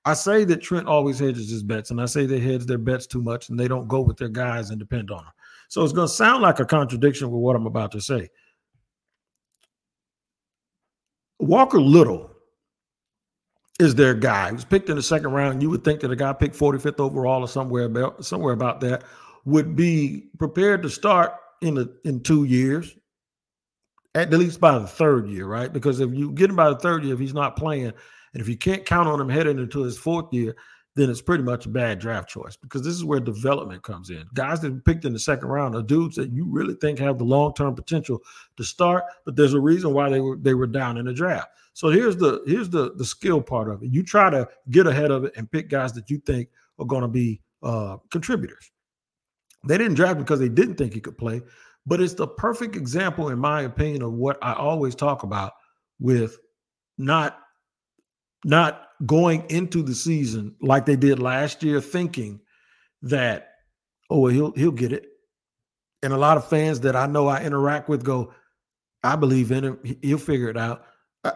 I 0.04 0.14
say 0.14 0.44
that 0.44 0.62
Trent 0.62 0.88
always 0.88 1.18
hedges 1.18 1.48
his 1.48 1.62
bets, 1.62 1.90
and 1.90 2.00
I 2.00 2.06
say 2.06 2.26
they 2.26 2.40
hedge 2.40 2.64
their 2.66 2.78
bets 2.78 3.06
too 3.06 3.22
much, 3.22 3.50
and 3.50 3.58
they 3.58 3.68
don't 3.68 3.86
go 3.86 4.00
with 4.00 4.16
their 4.16 4.28
guys 4.28 4.70
and 4.70 4.80
depend 4.80 5.12
on 5.12 5.24
them. 5.24 5.32
So 5.68 5.82
it's 5.82 5.92
going 5.92 6.08
to 6.08 6.14
sound 6.14 6.42
like 6.42 6.60
a 6.60 6.64
contradiction 6.64 7.30
with 7.30 7.40
what 7.40 7.56
I'm 7.56 7.66
about 7.66 7.92
to 7.92 8.00
say. 8.00 8.30
Walker 11.38 11.80
Little 11.80 12.30
is 13.78 13.94
their 13.94 14.14
guy. 14.14 14.48
He 14.48 14.54
was 14.54 14.64
picked 14.64 14.88
in 14.88 14.96
the 14.96 15.02
second 15.02 15.32
round. 15.32 15.62
You 15.62 15.70
would 15.70 15.84
think 15.84 16.00
that 16.00 16.10
a 16.10 16.16
guy 16.16 16.32
picked 16.32 16.56
45th 16.56 17.00
overall 17.00 17.42
or 17.42 17.48
somewhere 17.48 17.84
about 17.84 18.24
somewhere 18.24 18.54
about 18.54 18.80
that 18.80 19.04
would 19.44 19.76
be 19.76 20.28
prepared 20.38 20.82
to 20.82 20.90
start 20.90 21.34
in 21.60 21.78
a, 21.78 21.86
in 22.04 22.22
two 22.22 22.44
years, 22.44 22.96
at 24.14 24.30
least 24.30 24.60
by 24.60 24.78
the 24.78 24.86
third 24.86 25.28
year, 25.28 25.46
right? 25.46 25.72
Because 25.72 26.00
if 26.00 26.12
you 26.12 26.32
get 26.32 26.50
him 26.50 26.56
by 26.56 26.70
the 26.70 26.76
third 26.76 27.04
year, 27.04 27.14
if 27.14 27.20
he's 27.20 27.34
not 27.34 27.56
playing, 27.56 27.86
and 27.86 28.42
if 28.42 28.48
you 28.48 28.56
can't 28.56 28.84
count 28.84 29.08
on 29.08 29.20
him 29.20 29.28
heading 29.28 29.58
into 29.58 29.82
his 29.82 29.98
fourth 29.98 30.32
year, 30.32 30.56
then 30.96 31.10
it's 31.10 31.20
pretty 31.20 31.44
much 31.44 31.66
a 31.66 31.68
bad 31.68 31.98
draft 31.98 32.26
choice 32.28 32.56
because 32.56 32.82
this 32.82 32.94
is 32.94 33.04
where 33.04 33.20
development 33.20 33.82
comes 33.82 34.08
in. 34.08 34.24
Guys 34.32 34.60
that 34.60 34.84
picked 34.86 35.04
in 35.04 35.12
the 35.12 35.18
second 35.18 35.48
round 35.48 35.74
are 35.74 35.82
dudes 35.82 36.16
that 36.16 36.32
you 36.32 36.46
really 36.46 36.74
think 36.74 36.98
have 36.98 37.18
the 37.18 37.24
long 37.24 37.52
term 37.52 37.74
potential 37.74 38.22
to 38.56 38.64
start, 38.64 39.04
but 39.26 39.36
there's 39.36 39.52
a 39.52 39.60
reason 39.60 39.92
why 39.92 40.08
they 40.08 40.20
were 40.20 40.36
they 40.36 40.54
were 40.54 40.66
down 40.66 40.96
in 40.96 41.04
the 41.04 41.12
draft. 41.12 41.48
So 41.74 41.90
here's 41.90 42.16
the 42.16 42.42
here's 42.46 42.70
the 42.70 42.94
the 42.94 43.04
skill 43.04 43.42
part 43.42 43.68
of 43.68 43.82
it. 43.82 43.92
You 43.92 44.02
try 44.02 44.30
to 44.30 44.48
get 44.70 44.86
ahead 44.86 45.10
of 45.10 45.24
it 45.24 45.34
and 45.36 45.50
pick 45.50 45.68
guys 45.68 45.92
that 45.92 46.08
you 46.08 46.18
think 46.18 46.48
are 46.78 46.86
going 46.86 47.02
to 47.02 47.08
be 47.08 47.42
uh, 47.62 47.98
contributors. 48.10 48.70
They 49.64 49.76
didn't 49.76 49.94
draft 49.94 50.18
because 50.18 50.40
they 50.40 50.48
didn't 50.48 50.76
think 50.76 50.94
he 50.94 51.00
could 51.00 51.18
play, 51.18 51.42
but 51.84 52.00
it's 52.00 52.14
the 52.14 52.26
perfect 52.26 52.74
example, 52.74 53.28
in 53.28 53.38
my 53.38 53.62
opinion, 53.62 54.00
of 54.00 54.14
what 54.14 54.38
I 54.40 54.54
always 54.54 54.94
talk 54.94 55.24
about 55.24 55.52
with 55.98 56.38
not 56.96 57.40
not 58.46 58.90
going 59.04 59.44
into 59.50 59.82
the 59.82 59.94
season 59.94 60.54
like 60.62 60.86
they 60.86 60.94
did 60.94 61.18
last 61.18 61.64
year, 61.64 61.80
thinking 61.80 62.40
that, 63.02 63.48
oh, 64.08 64.20
well, 64.20 64.32
he'll 64.32 64.52
he'll 64.52 64.70
get 64.70 64.92
it. 64.92 65.08
And 66.02 66.12
a 66.12 66.16
lot 66.16 66.36
of 66.36 66.48
fans 66.48 66.80
that 66.80 66.94
I 66.94 67.06
know 67.06 67.26
I 67.26 67.42
interact 67.42 67.88
with 67.88 68.04
go, 68.04 68.32
I 69.02 69.16
believe 69.16 69.50
in 69.50 69.64
him. 69.64 69.98
He'll 70.00 70.18
figure 70.18 70.48
it 70.48 70.56
out. 70.56 70.84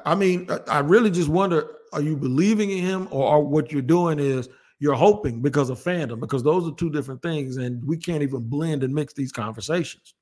I 0.07 0.15
mean, 0.15 0.49
I 0.69 0.79
really 0.79 1.11
just 1.11 1.29
wonder: 1.29 1.69
Are 1.93 2.01
you 2.01 2.17
believing 2.17 2.71
in 2.71 2.79
him, 2.79 3.09
or 3.11 3.45
what 3.45 3.73
you're 3.73 3.83
doing 3.83 4.21
is 4.21 4.49
you're 4.79 4.95
hoping 4.95 5.43
because 5.43 5.69
of 5.69 5.83
fandom? 5.83 6.21
Because 6.21 6.45
those 6.45 6.69
are 6.69 6.75
two 6.77 6.91
different 6.91 7.23
things, 7.23 7.57
and 7.57 7.85
we 7.85 7.97
can't 7.97 8.23
even 8.23 8.49
blend 8.49 8.85
and 8.85 8.95
mix 8.95 9.15
these 9.15 9.33
conversations. 9.33 10.15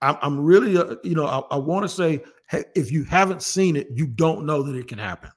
I'm, 0.00 0.16
I'm 0.22 0.40
really, 0.40 0.78
uh, 0.78 0.96
you 1.04 1.14
know, 1.14 1.26
I, 1.26 1.54
I 1.54 1.58
want 1.58 1.84
to 1.84 1.88
say, 1.88 2.22
hey, 2.48 2.64
if 2.74 2.90
you 2.90 3.04
haven't 3.04 3.42
seen 3.42 3.76
it, 3.76 3.88
you 3.92 4.06
don't 4.06 4.46
know 4.46 4.62
that 4.62 4.74
it 4.74 4.88
can 4.88 4.98
happen. 4.98 5.30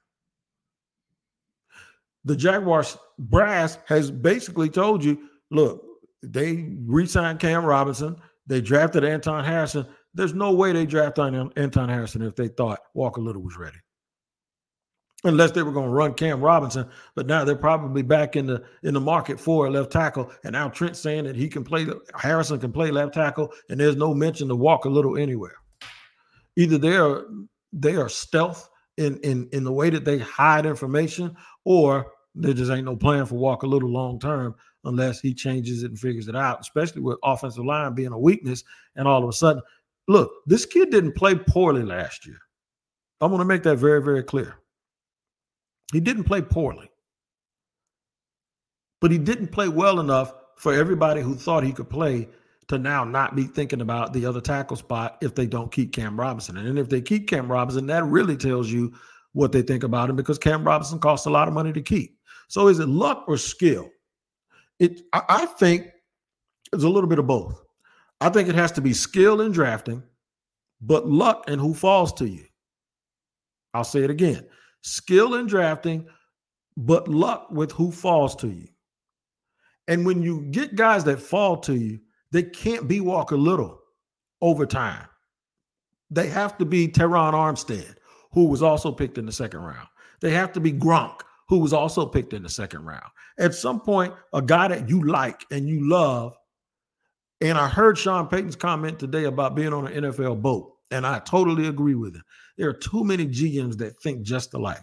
The 2.28 2.36
Jaguars 2.36 2.98
brass 3.18 3.78
has 3.86 4.10
basically 4.10 4.68
told 4.68 5.02
you, 5.02 5.18
look, 5.50 5.82
they 6.22 6.76
re-signed 6.84 7.40
Cam 7.40 7.64
Robinson, 7.64 8.16
they 8.46 8.60
drafted 8.60 9.02
Anton 9.02 9.44
Harrison. 9.44 9.86
There's 10.12 10.34
no 10.34 10.52
way 10.52 10.72
they 10.72 10.84
drafted 10.84 11.52
Anton 11.56 11.88
Harrison 11.88 12.20
if 12.20 12.36
they 12.36 12.48
thought 12.48 12.80
Walker 12.92 13.22
Little 13.22 13.42
was 13.42 13.56
ready 13.56 13.78
unless 15.24 15.52
they 15.52 15.62
were 15.62 15.72
going 15.72 15.86
to 15.86 15.92
run 15.94 16.12
Cam 16.12 16.42
Robinson. 16.42 16.88
But 17.14 17.26
now 17.26 17.44
they're 17.44 17.56
probably 17.56 18.02
back 18.02 18.36
in 18.36 18.46
the 18.46 18.62
in 18.82 18.92
the 18.92 19.00
market 19.00 19.40
for 19.40 19.66
a 19.66 19.70
left 19.70 19.90
tackle. 19.90 20.30
And 20.44 20.52
now 20.52 20.68
Trent's 20.68 21.00
saying 21.00 21.24
that 21.24 21.36
he 21.36 21.48
can 21.48 21.64
play 21.64 21.86
Harrison 22.14 22.60
can 22.60 22.72
play 22.72 22.90
left 22.90 23.14
tackle, 23.14 23.52
and 23.70 23.80
there's 23.80 23.96
no 23.96 24.12
mention 24.12 24.48
to 24.48 24.56
Walker 24.56 24.90
Little 24.90 25.16
anywhere. 25.16 25.56
Either 26.56 26.76
they 26.76 26.96
are 26.96 27.24
they 27.72 27.96
are 27.96 28.10
stealth 28.10 28.68
in 28.98 29.18
in 29.20 29.48
in 29.52 29.64
the 29.64 29.72
way 29.72 29.88
that 29.88 30.04
they 30.04 30.18
hide 30.18 30.66
information, 30.66 31.34
or 31.64 32.12
there 32.40 32.54
just 32.54 32.70
ain't 32.70 32.84
no 32.84 32.96
plan 32.96 33.26
for 33.26 33.36
Walker 33.36 33.66
Little 33.66 33.90
long 33.90 34.18
term 34.18 34.54
unless 34.84 35.20
he 35.20 35.34
changes 35.34 35.82
it 35.82 35.90
and 35.90 35.98
figures 35.98 36.28
it 36.28 36.36
out, 36.36 36.60
especially 36.60 37.02
with 37.02 37.18
offensive 37.22 37.64
line 37.64 37.94
being 37.94 38.12
a 38.12 38.18
weakness. 38.18 38.64
And 38.96 39.08
all 39.08 39.22
of 39.22 39.28
a 39.28 39.32
sudden, 39.32 39.62
look, 40.06 40.30
this 40.46 40.64
kid 40.64 40.90
didn't 40.90 41.16
play 41.16 41.34
poorly 41.34 41.82
last 41.82 42.26
year. 42.26 42.38
I'm 43.20 43.30
going 43.30 43.40
to 43.40 43.44
make 43.44 43.64
that 43.64 43.76
very, 43.76 44.02
very 44.02 44.22
clear. 44.22 44.54
He 45.92 46.00
didn't 46.00 46.24
play 46.24 46.42
poorly, 46.42 46.90
but 49.00 49.10
he 49.10 49.18
didn't 49.18 49.48
play 49.48 49.68
well 49.68 50.00
enough 50.00 50.32
for 50.56 50.72
everybody 50.74 51.22
who 51.22 51.34
thought 51.34 51.64
he 51.64 51.72
could 51.72 51.88
play 51.88 52.28
to 52.68 52.78
now 52.78 53.02
not 53.02 53.34
be 53.34 53.44
thinking 53.44 53.80
about 53.80 54.12
the 54.12 54.26
other 54.26 54.40
tackle 54.40 54.76
spot 54.76 55.16
if 55.22 55.34
they 55.34 55.46
don't 55.46 55.72
keep 55.72 55.92
Cam 55.92 56.20
Robinson. 56.20 56.58
And 56.58 56.78
if 56.78 56.88
they 56.88 57.00
keep 57.00 57.26
Cam 57.26 57.50
Robinson, 57.50 57.86
that 57.86 58.04
really 58.04 58.36
tells 58.36 58.70
you 58.70 58.92
what 59.32 59.52
they 59.52 59.62
think 59.62 59.84
about 59.84 60.10
him 60.10 60.16
because 60.16 60.38
Cam 60.38 60.64
Robinson 60.64 60.98
costs 60.98 61.26
a 61.26 61.30
lot 61.30 61.48
of 61.48 61.54
money 61.54 61.72
to 61.72 61.80
keep. 61.80 62.17
So 62.48 62.68
is 62.68 62.78
it 62.78 62.88
luck 62.88 63.24
or 63.28 63.36
skill? 63.36 63.88
It 64.78 65.02
I 65.12 65.46
think 65.46 65.88
it's 66.72 66.84
a 66.84 66.88
little 66.88 67.08
bit 67.08 67.18
of 67.18 67.26
both. 67.26 67.62
I 68.20 68.30
think 68.30 68.48
it 68.48 68.54
has 68.54 68.72
to 68.72 68.80
be 68.80 68.92
skill 68.92 69.42
in 69.42 69.52
drafting, 69.52 70.02
but 70.80 71.08
luck 71.08 71.44
and 71.46 71.60
who 71.60 71.74
falls 71.74 72.12
to 72.14 72.26
you. 72.26 72.44
I'll 73.74 73.84
say 73.84 74.00
it 74.00 74.10
again 74.10 74.46
skill 74.82 75.34
in 75.34 75.46
drafting, 75.46 76.06
but 76.76 77.08
luck 77.08 77.48
with 77.50 77.72
who 77.72 77.90
falls 77.90 78.34
to 78.36 78.48
you. 78.48 78.68
And 79.88 80.04
when 80.06 80.22
you 80.22 80.42
get 80.50 80.76
guys 80.76 81.04
that 81.04 81.20
fall 81.20 81.56
to 81.58 81.74
you, 81.74 81.98
they 82.30 82.42
can't 82.42 82.86
be 82.86 83.00
Walker 83.00 83.36
Little 83.36 83.80
over 84.40 84.66
time. 84.66 85.06
They 86.10 86.28
have 86.28 86.56
to 86.58 86.64
be 86.64 86.88
Terron 86.88 87.32
Armstead, 87.32 87.96
who 88.32 88.44
was 88.44 88.62
also 88.62 88.92
picked 88.92 89.18
in 89.18 89.26
the 89.26 89.32
second 89.32 89.60
round. 89.60 89.88
They 90.20 90.30
have 90.30 90.52
to 90.52 90.60
be 90.60 90.72
Gronk, 90.72 91.20
who 91.48 91.58
was 91.58 91.72
also 91.72 92.06
picked 92.06 92.32
in 92.32 92.42
the 92.42 92.48
second 92.48 92.84
round. 92.84 93.06
At 93.38 93.54
some 93.54 93.80
point, 93.80 94.14
a 94.32 94.42
guy 94.42 94.68
that 94.68 94.88
you 94.88 95.02
like 95.02 95.44
and 95.50 95.68
you 95.68 95.88
love. 95.88 96.36
And 97.40 97.56
I 97.56 97.68
heard 97.68 97.96
Sean 97.96 98.26
Payton's 98.26 98.56
comment 98.56 98.98
today 98.98 99.24
about 99.24 99.54
being 99.54 99.72
on 99.72 99.86
an 99.86 100.04
NFL 100.04 100.42
boat, 100.42 100.74
and 100.90 101.06
I 101.06 101.20
totally 101.20 101.68
agree 101.68 101.94
with 101.94 102.16
him. 102.16 102.24
There 102.56 102.68
are 102.68 102.74
too 102.74 103.04
many 103.04 103.26
GMs 103.26 103.78
that 103.78 104.00
think 104.00 104.22
just 104.22 104.54
alike. 104.54 104.82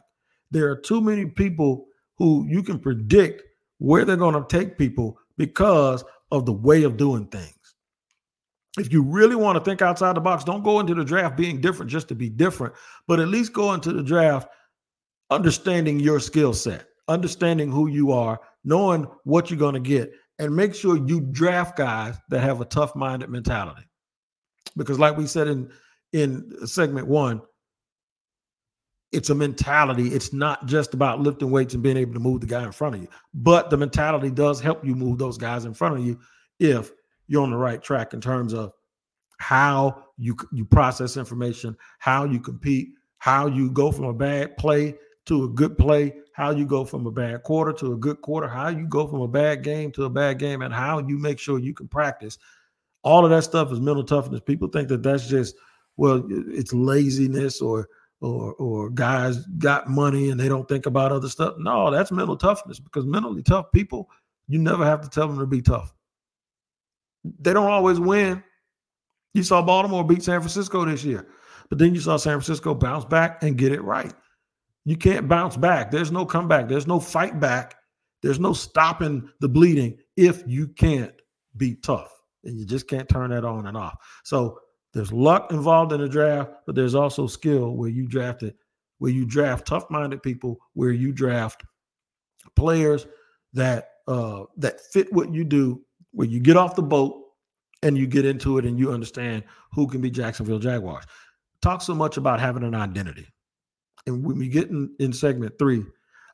There 0.52 0.70
are 0.72 0.78
too 0.78 1.02
many 1.02 1.26
people 1.26 1.88
who 2.18 2.46
you 2.48 2.64
can 2.64 2.80
predict 2.80 3.44
where 3.80 4.06
they're 4.06 4.16
going 4.16 4.42
to 4.42 4.46
take 4.48 4.78
people 4.78 5.18
because 5.38 6.04
of 6.32 6.46
the 6.46 6.54
way 6.54 6.84
of 6.84 6.96
doing 6.96 7.28
things. 7.28 7.52
If 8.78 8.92
you 8.92 9.04
really 9.04 9.36
want 9.36 9.58
to 9.58 9.64
think 9.64 9.82
outside 9.82 10.16
the 10.16 10.22
box, 10.22 10.44
don't 10.44 10.64
go 10.64 10.80
into 10.80 10.96
the 10.96 11.04
draft 11.04 11.38
being 11.38 11.62
different 11.62 11.92
just 11.92 12.08
to 12.10 12.16
be 12.16 12.30
different, 12.30 12.74
but 13.08 13.20
at 13.20 13.28
least 13.28 13.54
go 13.54 13.74
into 13.74 13.92
the 13.92 14.04
draft 14.04 14.48
understanding 15.30 16.00
your 16.00 16.20
skill 16.20 16.54
set, 16.54 16.88
understanding 17.08 17.72
who 17.72 17.88
you 17.88 18.12
are, 18.12 18.40
knowing 18.64 19.06
what 19.24 19.50
you're 19.50 19.60
going 19.60 19.74
to 19.74 19.80
get, 19.80 20.12
and 20.40 20.56
make 20.56 20.76
sure 20.76 20.98
you 20.98 21.22
draft 21.22 21.78
guys 21.78 22.18
that 22.30 22.42
have 22.42 22.62
a 22.62 22.66
tough 22.66 22.96
minded 22.96 23.30
mentality. 23.30 23.84
Because, 24.76 25.00
like 25.00 25.18
we 25.18 25.28
said 25.28 25.48
in 25.48 25.72
in 26.14 26.68
segment 26.68 27.08
one, 27.08 27.42
it's 29.12 29.30
a 29.30 29.36
mentality. 29.36 30.10
It's 30.10 30.34
not 30.34 30.66
just 30.66 30.94
about 30.94 31.22
lifting 31.22 31.52
weights 31.52 31.74
and 31.74 31.84
being 31.84 31.98
able 31.98 32.14
to 32.14 32.20
move 32.20 32.42
the 32.42 32.48
guy 32.48 32.64
in 32.64 32.72
front 32.72 32.96
of 32.96 33.02
you, 33.02 33.08
but 33.34 33.70
the 33.70 33.78
mentality 33.78 34.30
does 34.30 34.60
help 34.60 34.86
you 34.86 34.96
move 34.96 35.18
those 35.18 35.38
guys 35.38 35.66
in 35.66 35.74
front 35.74 35.98
of 35.98 36.06
you 36.06 36.20
if 36.60 36.92
you're 37.28 37.44
on 37.44 37.52
the 37.52 37.58
right 37.58 37.82
track 37.82 38.14
in 38.14 38.22
terms 38.22 38.54
of 38.54 38.74
how 39.38 40.04
you 40.18 40.36
you 40.52 40.66
process 40.66 41.18
information, 41.18 41.78
how 42.00 42.26
you 42.26 42.40
compete, 42.40 42.90
how 43.20 43.48
you 43.48 43.72
go 43.72 43.92
from 43.92 44.06
a 44.06 44.14
bad 44.14 44.58
play 44.58 44.96
to 45.26 45.46
a 45.46 45.50
good 45.50 45.78
play, 45.78 46.14
how 46.34 46.52
you 46.52 46.66
go 46.66 46.86
from 46.86 47.08
a 47.08 47.12
bad 47.12 47.44
quarter 47.44 47.74
to 47.74 47.94
a 47.94 47.98
good 47.98 48.22
quarter, 48.22 48.48
how 48.48 48.68
you 48.68 48.88
go 48.88 49.08
from 49.08 49.22
a 49.22 49.28
bad 49.28 49.64
game 49.64 49.92
to 49.94 50.06
a 50.06 50.10
bad 50.10 50.38
game, 50.38 50.62
and 50.62 50.74
how 50.74 51.00
you 51.00 51.18
make 51.18 51.40
sure 51.40 51.60
you 51.60 51.74
can 51.74 51.88
practice. 51.88 52.38
All 53.04 53.24
of 53.24 53.32
that 53.32 53.44
stuff 53.44 53.72
is 53.72 53.80
mental 53.80 54.04
toughness. 54.04 54.42
People 54.42 54.68
think 54.68 54.88
that 54.90 55.04
that's 55.04 55.28
just 55.28 55.56
well, 55.98 56.24
it's 56.30 56.74
laziness 56.74 57.62
or 57.62 57.88
or 58.22 58.54
or 58.54 58.90
guys 58.90 59.46
got 59.58 59.90
money 59.90 60.30
and 60.30 60.40
they 60.40 60.50
don't 60.50 60.68
think 60.68 60.86
about 60.86 61.12
other 61.12 61.30
stuff. 61.30 61.56
No, 61.58 61.92
that's 61.92 62.12
mental 62.12 62.38
toughness 62.38 62.80
because 62.80 63.06
mentally 63.06 63.44
tough 63.44 63.72
people, 63.72 64.10
you 64.48 64.60
never 64.60 64.86
have 64.86 65.02
to 65.02 65.10
tell 65.10 65.28
them 65.28 65.40
to 65.40 65.46
be 65.46 65.62
tough. 65.62 65.94
They 67.40 67.54
don't 67.54 67.72
always 67.72 68.00
win. 68.00 68.44
You 69.34 69.44
saw 69.44 69.62
Baltimore 69.62 70.04
beat 70.06 70.24
San 70.24 70.40
Francisco 70.40 70.86
this 70.86 71.04
year, 71.04 71.28
but 71.70 71.78
then 71.78 71.94
you 71.94 72.02
saw 72.02 72.18
San 72.18 72.34
Francisco 72.34 72.74
bounce 72.74 73.06
back 73.06 73.44
and 73.44 73.58
get 73.58 73.72
it 73.72 73.82
right. 73.82 74.14
You 74.86 74.96
can't 74.96 75.28
bounce 75.28 75.58
back. 75.58 75.92
There's 75.92 76.12
no 76.12 76.26
comeback. 76.26 76.70
There's 76.70 76.88
no 76.88 77.00
fight 77.00 77.40
back. 77.40 77.76
There's 78.22 78.40
no 78.40 78.54
stopping 78.54 79.30
the 79.40 79.50
bleeding 79.50 79.98
if 80.16 80.44
you 80.48 80.68
can't 80.68 81.14
be 81.58 81.76
tough. 81.76 82.12
And 82.44 82.58
you 82.58 82.66
just 82.66 82.88
can't 82.88 83.10
turn 83.10 83.32
that 83.32 83.44
on 83.44 83.66
and 83.66 83.76
off. 83.76 83.96
So 84.24 84.60
there's 84.94 85.12
luck 85.12 85.52
involved 85.52 85.92
in 85.92 86.02
the 86.02 86.08
draft, 86.08 86.52
but 86.66 86.76
there's 86.76 86.96
also 86.96 87.28
skill 87.28 87.72
where 87.76 87.90
you 87.90 88.08
draft 88.08 88.44
it, 88.44 88.56
where 89.00 89.12
you 89.12 89.26
draft 89.26 89.66
tough-minded 89.66 90.22
people, 90.24 90.60
where 90.74 90.92
you 90.92 91.12
draft 91.12 91.64
players 92.56 93.08
that 93.54 93.90
uh, 94.08 94.44
that 94.58 94.80
fit 94.94 95.12
what 95.12 95.34
you 95.34 95.44
do, 95.44 95.82
where 96.12 96.28
you 96.28 96.40
get 96.40 96.58
off 96.58 96.76
the 96.76 96.84
boat 96.84 97.24
and 97.82 97.98
you 97.98 98.08
get 98.08 98.26
into 98.26 98.58
it 98.58 98.66
and 98.66 98.80
you 98.80 98.92
understand 98.92 99.44
who 99.74 99.88
can 99.88 100.02
be 100.02 100.12
Jacksonville 100.12 100.60
Jaguars. 100.60 101.06
Talk 101.62 101.82
so 101.82 101.96
much 101.96 102.18
about 102.18 102.40
having 102.40 102.64
an 102.64 102.76
identity. 102.76 103.28
And 104.08 104.24
when 104.24 104.38
we 104.38 104.48
get 104.48 104.70
in, 104.70 104.94
in 105.00 105.14
segment 105.14 105.58
three, 105.58 105.84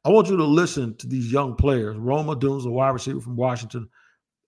I 0.03 0.09
want 0.09 0.29
you 0.29 0.37
to 0.37 0.43
listen 0.43 0.95
to 0.97 1.07
these 1.07 1.31
young 1.31 1.55
players. 1.55 1.97
Rome 1.97 2.27
Odunze, 2.27 2.65
a 2.65 2.71
wide 2.71 2.89
receiver 2.89 3.21
from 3.21 3.35
Washington, 3.35 3.87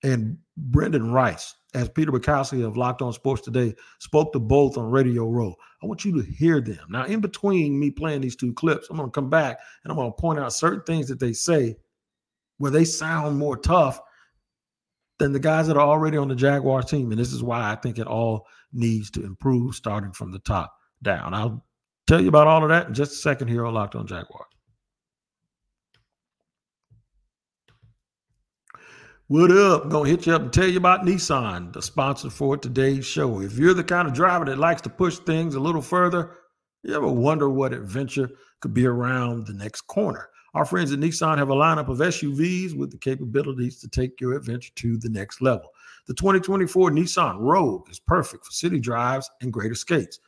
and 0.03 0.38
Brenden 0.69 1.13
Rice 1.13 1.55
as 1.73 1.89
Peter 1.89 2.12
Bukowski 2.12 2.65
of 2.65 2.77
Locked 2.77 3.01
On 3.01 3.13
Sports 3.13 3.41
Today 3.41 3.73
spoke 3.99 4.33
to 4.33 4.39
both 4.39 4.77
on 4.77 4.91
Radio 4.91 5.27
Row. 5.27 5.55
I 5.81 5.86
want 5.86 6.05
you 6.05 6.21
to 6.21 6.31
hear 6.31 6.62
them. 6.62 6.86
Now, 6.89 7.05
in 7.05 7.21
between 7.21 7.79
me 7.79 7.89
playing 7.89 8.21
these 8.21 8.36
two 8.36 8.53
clips, 8.53 8.88
I'm 8.89 8.97
going 8.97 9.09
to 9.09 9.13
come 9.13 9.29
back 9.29 9.59
and 9.83 9.91
I'm 9.91 9.97
going 9.97 10.12
to 10.12 10.21
point 10.21 10.39
out 10.39 10.53
certain 10.53 10.83
things 10.83 11.07
that 11.07 11.19
they 11.19 11.33
say 11.33 11.77
where 12.57 12.71
they 12.71 12.86
sound 12.86 13.38
more 13.38 13.57
tough 13.57 13.99
than 15.19 15.31
the 15.31 15.39
guys 15.39 15.67
that 15.67 15.77
are 15.77 15.88
already 15.88 16.17
on 16.17 16.27
the 16.27 16.36
Jaguars 16.36 16.86
team. 16.86 17.12
And 17.12 17.19
this 17.19 17.33
is 17.33 17.43
why 17.43 17.71
I 17.71 17.75
think 17.75 17.97
it 17.97 18.07
all 18.07 18.45
needs 18.71 19.09
to 19.12 19.23
improve 19.23 19.75
starting 19.75 20.12
from 20.12 20.31
the 20.31 20.39
top 20.39 20.73
down. 21.01 21.33
I'll 21.33 21.65
tell 22.07 22.21
you 22.21 22.29
about 22.29 22.47
all 22.47 22.63
of 22.63 22.69
that 22.69 22.87
in 22.87 22.93
just 22.93 23.13
a 23.13 23.15
second 23.15 23.47
here 23.47 23.65
on 23.65 23.73
Locked 23.73 23.95
On 23.95 24.07
Jaguar. 24.07 24.45
What 29.27 29.51
up? 29.51 29.85
I'm 29.85 29.89
gonna 29.89 30.09
hit 30.09 30.27
you 30.27 30.35
up 30.35 30.41
and 30.41 30.53
tell 30.53 30.67
you 30.67 30.77
about 30.77 31.05
Nissan, 31.05 31.71
the 31.73 31.81
sponsor 31.81 32.29
for 32.29 32.57
today's 32.57 33.05
show. 33.05 33.41
If 33.41 33.57
you're 33.57 33.73
the 33.73 33.83
kind 33.83 34.07
of 34.07 34.13
driver 34.13 34.45
that 34.45 34.57
likes 34.57 34.81
to 34.81 34.89
push 34.89 35.17
things 35.17 35.55
a 35.55 35.59
little 35.59 35.81
further, 35.81 36.35
you 36.83 36.93
ever 36.93 37.07
wonder 37.07 37.49
what 37.49 37.73
adventure 37.73 38.29
could 38.59 38.73
be 38.73 38.85
around 38.85 39.47
the 39.47 39.53
next 39.53 39.81
corner? 39.87 40.29
Our 40.53 40.65
friends 40.65 40.91
at 40.91 40.99
Nissan 40.99 41.37
have 41.37 41.49
a 41.49 41.55
lineup 41.55 41.87
of 41.87 41.97
SUVs 41.97 42.77
with 42.77 42.91
the 42.91 42.97
capabilities 42.97 43.79
to 43.79 43.87
take 43.87 44.21
your 44.21 44.33
adventure 44.33 44.71
to 44.75 44.97
the 44.97 45.09
next 45.09 45.41
level. 45.41 45.69
The 46.05 46.13
2024 46.13 46.91
Nissan 46.91 47.37
Rogue 47.39 47.89
is 47.89 47.99
perfect 47.99 48.45
for 48.45 48.51
city 48.51 48.79
drives 48.79 49.31
and 49.41 49.51
great 49.51 49.71
escapes. 49.71 50.19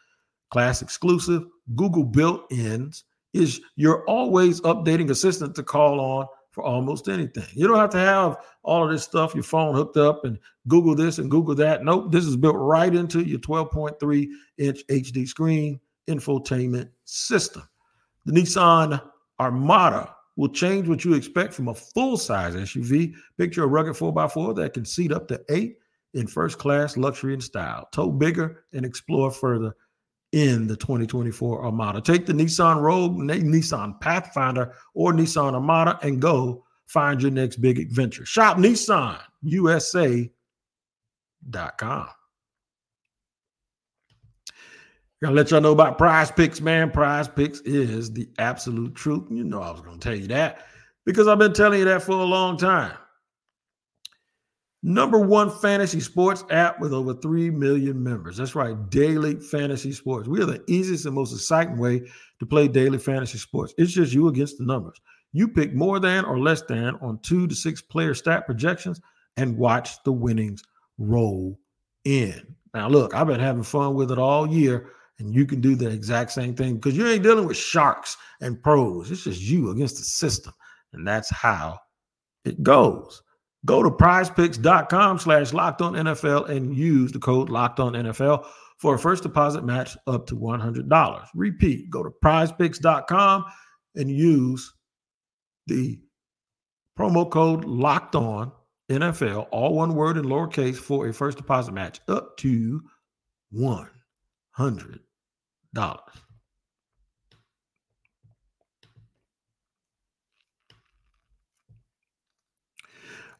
Class 0.55 0.81
exclusive, 0.81 1.43
Google 1.75 2.05
built 2.05 2.49
ins 2.49 3.03
is 3.33 3.59
your 3.75 4.05
always 4.05 4.61
updating 4.61 5.09
assistant 5.09 5.53
to 5.53 5.63
call 5.63 5.99
on 5.99 6.27
for 6.51 6.63
almost 6.63 7.09
anything. 7.09 7.43
You 7.51 7.67
don't 7.67 7.75
have 7.75 7.89
to 7.89 7.97
have 7.97 8.37
all 8.63 8.85
of 8.85 8.89
this 8.89 9.03
stuff, 9.03 9.35
your 9.35 9.43
phone 9.43 9.75
hooked 9.75 9.97
up 9.97 10.23
and 10.23 10.39
Google 10.69 10.95
this 10.95 11.17
and 11.17 11.29
Google 11.29 11.55
that. 11.55 11.83
Nope, 11.83 12.09
this 12.09 12.23
is 12.23 12.37
built 12.37 12.55
right 12.55 12.95
into 12.95 13.19
your 13.27 13.39
12.3 13.39 14.27
inch 14.57 14.79
HD 14.87 15.27
screen 15.27 15.77
infotainment 16.07 16.89
system. 17.03 17.67
The 18.23 18.31
Nissan 18.31 19.01
Armada 19.41 20.15
will 20.37 20.47
change 20.47 20.87
what 20.87 21.03
you 21.03 21.15
expect 21.15 21.53
from 21.53 21.67
a 21.67 21.75
full 21.75 22.15
size 22.15 22.55
SUV. 22.55 23.13
Picture 23.37 23.65
a 23.65 23.67
rugged 23.67 23.95
4x4 23.95 24.55
that 24.55 24.73
can 24.73 24.85
seat 24.85 25.11
up 25.11 25.27
to 25.27 25.43
eight 25.49 25.79
in 26.13 26.27
first 26.27 26.59
class 26.59 26.95
luxury 26.95 27.33
and 27.33 27.43
style. 27.43 27.89
Tow 27.91 28.09
bigger 28.09 28.63
and 28.71 28.85
explore 28.85 29.31
further 29.31 29.75
in 30.31 30.67
the 30.67 30.75
2024 30.75 31.63
Armada. 31.65 32.01
Take 32.01 32.25
the 32.25 32.33
Nissan 32.33 32.81
Rogue, 32.81 33.17
Nissan 33.17 33.99
Pathfinder, 34.01 34.73
or 34.93 35.13
Nissan 35.13 35.53
Armada 35.53 35.99
and 36.01 36.21
go 36.21 36.65
find 36.87 37.21
your 37.21 37.31
next 37.31 37.57
big 37.57 37.79
adventure. 37.79 38.25
Shop 38.25 38.57
Nissan 38.57 39.19
USA.com. 39.43 40.31
Gotta 45.21 45.33
let 45.33 45.49
y'all 45.49 45.61
know 45.61 45.71
about 45.71 45.97
PrizePicks, 45.97 46.61
man. 46.61 46.91
PrizePicks 46.91 47.61
is 47.65 48.11
the 48.11 48.29
absolute 48.37 48.93
truth. 48.95 49.23
You 49.31 49.43
know 49.43 49.61
I 49.61 49.71
was 49.71 49.81
gonna 49.81 49.97
tell 49.97 50.15
you 50.15 50.27
that 50.27 50.65
because 51.05 51.27
I've 51.27 51.39
been 51.39 51.53
telling 51.53 51.79
you 51.79 51.85
that 51.85 52.03
for 52.03 52.11
a 52.11 52.25
long 52.25 52.57
time. 52.57 52.91
Number 54.87 55.17
one 55.17 55.49
fantasy 55.49 55.99
sports 55.99 56.43
app 56.51 56.79
with 56.79 56.93
over 56.93 57.15
3 57.15 57.49
million 57.49 58.03
members. 58.03 58.37
That's 58.37 58.53
right, 58.53 58.87
daily 58.91 59.33
fantasy 59.39 59.91
sports. 59.91 60.27
We 60.27 60.39
are 60.43 60.45
the 60.45 60.63
easiest 60.67 61.07
and 61.07 61.15
most 61.15 61.33
exciting 61.33 61.79
way 61.79 62.03
to 62.37 62.45
play 62.45 62.67
daily 62.67 62.99
fantasy 62.99 63.39
sports. 63.39 63.73
It's 63.79 63.93
just 63.93 64.13
you 64.13 64.27
against 64.27 64.59
the 64.59 64.63
numbers. 64.63 65.01
You 65.33 65.47
pick 65.47 65.73
more 65.73 65.99
than 65.99 66.23
or 66.23 66.37
less 66.37 66.61
than 66.61 66.93
on 67.01 67.17
two 67.23 67.47
to 67.47 67.55
six 67.55 67.81
player 67.81 68.13
stat 68.13 68.45
projections 68.45 69.01
and 69.37 69.57
watch 69.57 70.03
the 70.03 70.11
winnings 70.11 70.61
roll 70.99 71.59
in. 72.03 72.55
Now, 72.75 72.87
look, 72.87 73.15
I've 73.15 73.25
been 73.25 73.39
having 73.39 73.63
fun 73.63 73.95
with 73.95 74.11
it 74.11 74.19
all 74.19 74.47
year, 74.47 74.91
and 75.17 75.33
you 75.33 75.47
can 75.47 75.61
do 75.61 75.73
the 75.73 75.89
exact 75.89 76.31
same 76.31 76.53
thing 76.53 76.75
because 76.75 76.95
you 76.95 77.07
ain't 77.07 77.23
dealing 77.23 77.47
with 77.47 77.57
sharks 77.57 78.17
and 78.39 78.61
pros. 78.61 79.09
It's 79.09 79.23
just 79.23 79.41
you 79.41 79.71
against 79.71 79.97
the 79.97 80.03
system. 80.03 80.53
And 80.93 81.07
that's 81.07 81.31
how 81.31 81.79
it 82.43 82.61
goes. 82.61 83.23
Go 83.65 83.83
to 83.83 83.89
prizepicks.com 83.89 85.19
slash 85.19 85.51
locked 85.51 85.81
on 85.81 85.93
NFL 85.93 86.49
and 86.49 86.75
use 86.75 87.11
the 87.11 87.19
code 87.19 87.49
locked 87.49 87.79
on 87.79 87.93
NFL 87.93 88.45
for 88.77 88.95
a 88.95 88.99
first 88.99 89.23
deposit 89.23 89.63
match 89.63 89.97
up 90.07 90.27
to 90.27 90.35
$100. 90.35 91.27
Repeat, 91.33 91.89
go 91.89 92.03
to 92.03 92.11
prizepicks.com 92.23 93.45
and 93.95 94.09
use 94.11 94.73
the 95.67 95.99
promo 96.97 97.29
code 97.29 97.65
locked 97.65 98.15
on 98.15 98.51
NFL, 98.89 99.47
all 99.51 99.73
one 99.73 99.95
word 99.95 100.17
in 100.17 100.25
lowercase, 100.25 100.77
for 100.77 101.07
a 101.07 101.13
first 101.13 101.37
deposit 101.37 101.71
match 101.73 101.99
up 102.07 102.37
to 102.37 102.81
$100. 103.53 104.99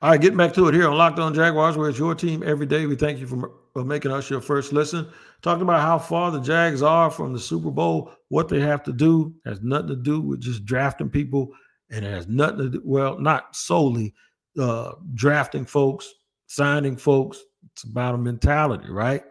All 0.06 0.12
right, 0.12 0.22
getting 0.22 0.38
back 0.38 0.54
to 0.54 0.68
it 0.68 0.76
here 0.76 0.88
on 0.88 0.96
Locked 0.96 1.18
On 1.18 1.34
Jaguars, 1.34 1.78
where 1.78 1.90
it's 1.90 1.98
your 1.98 2.14
team 2.14 2.44
every 2.46 2.68
day. 2.68 2.86
We 2.86 2.96
thank 2.96 3.18
you 3.18 3.26
for, 3.26 3.54
for 3.74 3.84
making 3.84 4.12
us 4.12 4.30
your 4.30 4.40
first 4.40 4.72
listen. 4.72 5.08
Talking 5.42 5.64
about 5.64 5.82
how 5.82 5.98
far 5.98 6.30
the 6.30 6.42
Jags 6.42 6.84
are 6.84 7.10
from 7.10 7.34
the 7.34 7.40
Super 7.40 7.72
Bowl, 7.72 8.12
what 8.30 8.48
they 8.48 8.60
have 8.60 8.84
to 8.84 8.94
do 8.94 9.34
has 9.46 9.64
nothing 9.64 9.88
to 9.88 9.96
do 9.96 10.22
with 10.22 10.42
just 10.42 10.64
drafting 10.64 11.10
people, 11.10 11.50
and 11.90 12.06
it 12.06 12.12
has 12.12 12.28
nothing 12.28 12.58
to 12.60 12.70
do, 12.70 12.82
well, 12.86 13.18
not 13.20 13.56
solely 13.56 14.14
uh, 14.60 14.92
drafting 15.16 15.66
folks, 15.66 16.14
signing 16.46 16.98
folks. 16.98 17.40
It's 17.72 17.86
about 17.86 18.14
a 18.14 18.20
mentality, 18.20 18.92
right? 18.92 19.24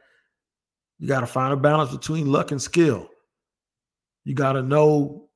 You 0.98 1.06
got 1.06 1.20
to 1.20 1.26
find 1.28 1.52
a 1.52 1.56
balance 1.56 1.92
between 1.92 2.32
luck 2.32 2.50
and 2.50 2.60
skill. 2.60 3.08
You 4.24 4.34
got 4.34 4.54
to 4.54 4.62
know 4.62 5.28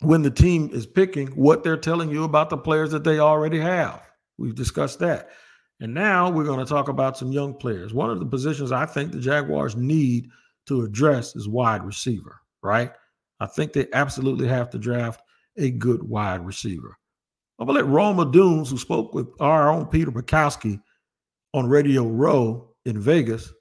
when 0.00 0.22
the 0.22 0.30
team 0.30 0.70
is 0.72 0.86
picking 0.86 1.26
what 1.32 1.62
they're 1.62 1.76
telling 1.76 2.08
you 2.08 2.24
about 2.24 2.48
the 2.48 2.56
players 2.56 2.90
that 2.92 3.04
they 3.04 3.18
already 3.18 3.60
have. 3.60 4.00
We've 4.38 4.54
discussed 4.54 4.98
that. 5.00 5.30
And 5.80 5.92
now 5.92 6.30
we're 6.30 6.44
going 6.44 6.60
to 6.60 6.64
talk 6.64 6.88
about 6.88 7.18
some 7.18 7.32
young 7.32 7.54
players. 7.54 7.92
One 7.92 8.10
of 8.10 8.20
the 8.20 8.26
positions 8.26 8.72
I 8.72 8.86
think 8.86 9.12
the 9.12 9.20
Jaguars 9.20 9.76
need 9.76 10.30
to 10.66 10.82
address 10.82 11.34
is 11.36 11.48
wide 11.48 11.84
receiver, 11.84 12.40
right? 12.62 12.92
I 13.40 13.46
think 13.46 13.72
they 13.72 13.88
absolutely 13.92 14.48
have 14.48 14.70
to 14.70 14.78
draft 14.78 15.22
a 15.56 15.70
good 15.70 16.02
wide 16.02 16.44
receiver. 16.44 16.96
I'm 17.58 17.66
going 17.66 17.78
to 17.78 17.84
let 17.84 17.92
Rome 17.92 18.16
Odunze, 18.16 18.70
who 18.70 18.78
spoke 18.78 19.14
with 19.14 19.28
our 19.40 19.70
own 19.70 19.86
Peter 19.86 20.10
Bukowski 20.10 20.80
on 21.52 21.68
Radio 21.68 22.06
Row 22.06 22.70
in 22.84 23.00
Vegas, 23.00 23.52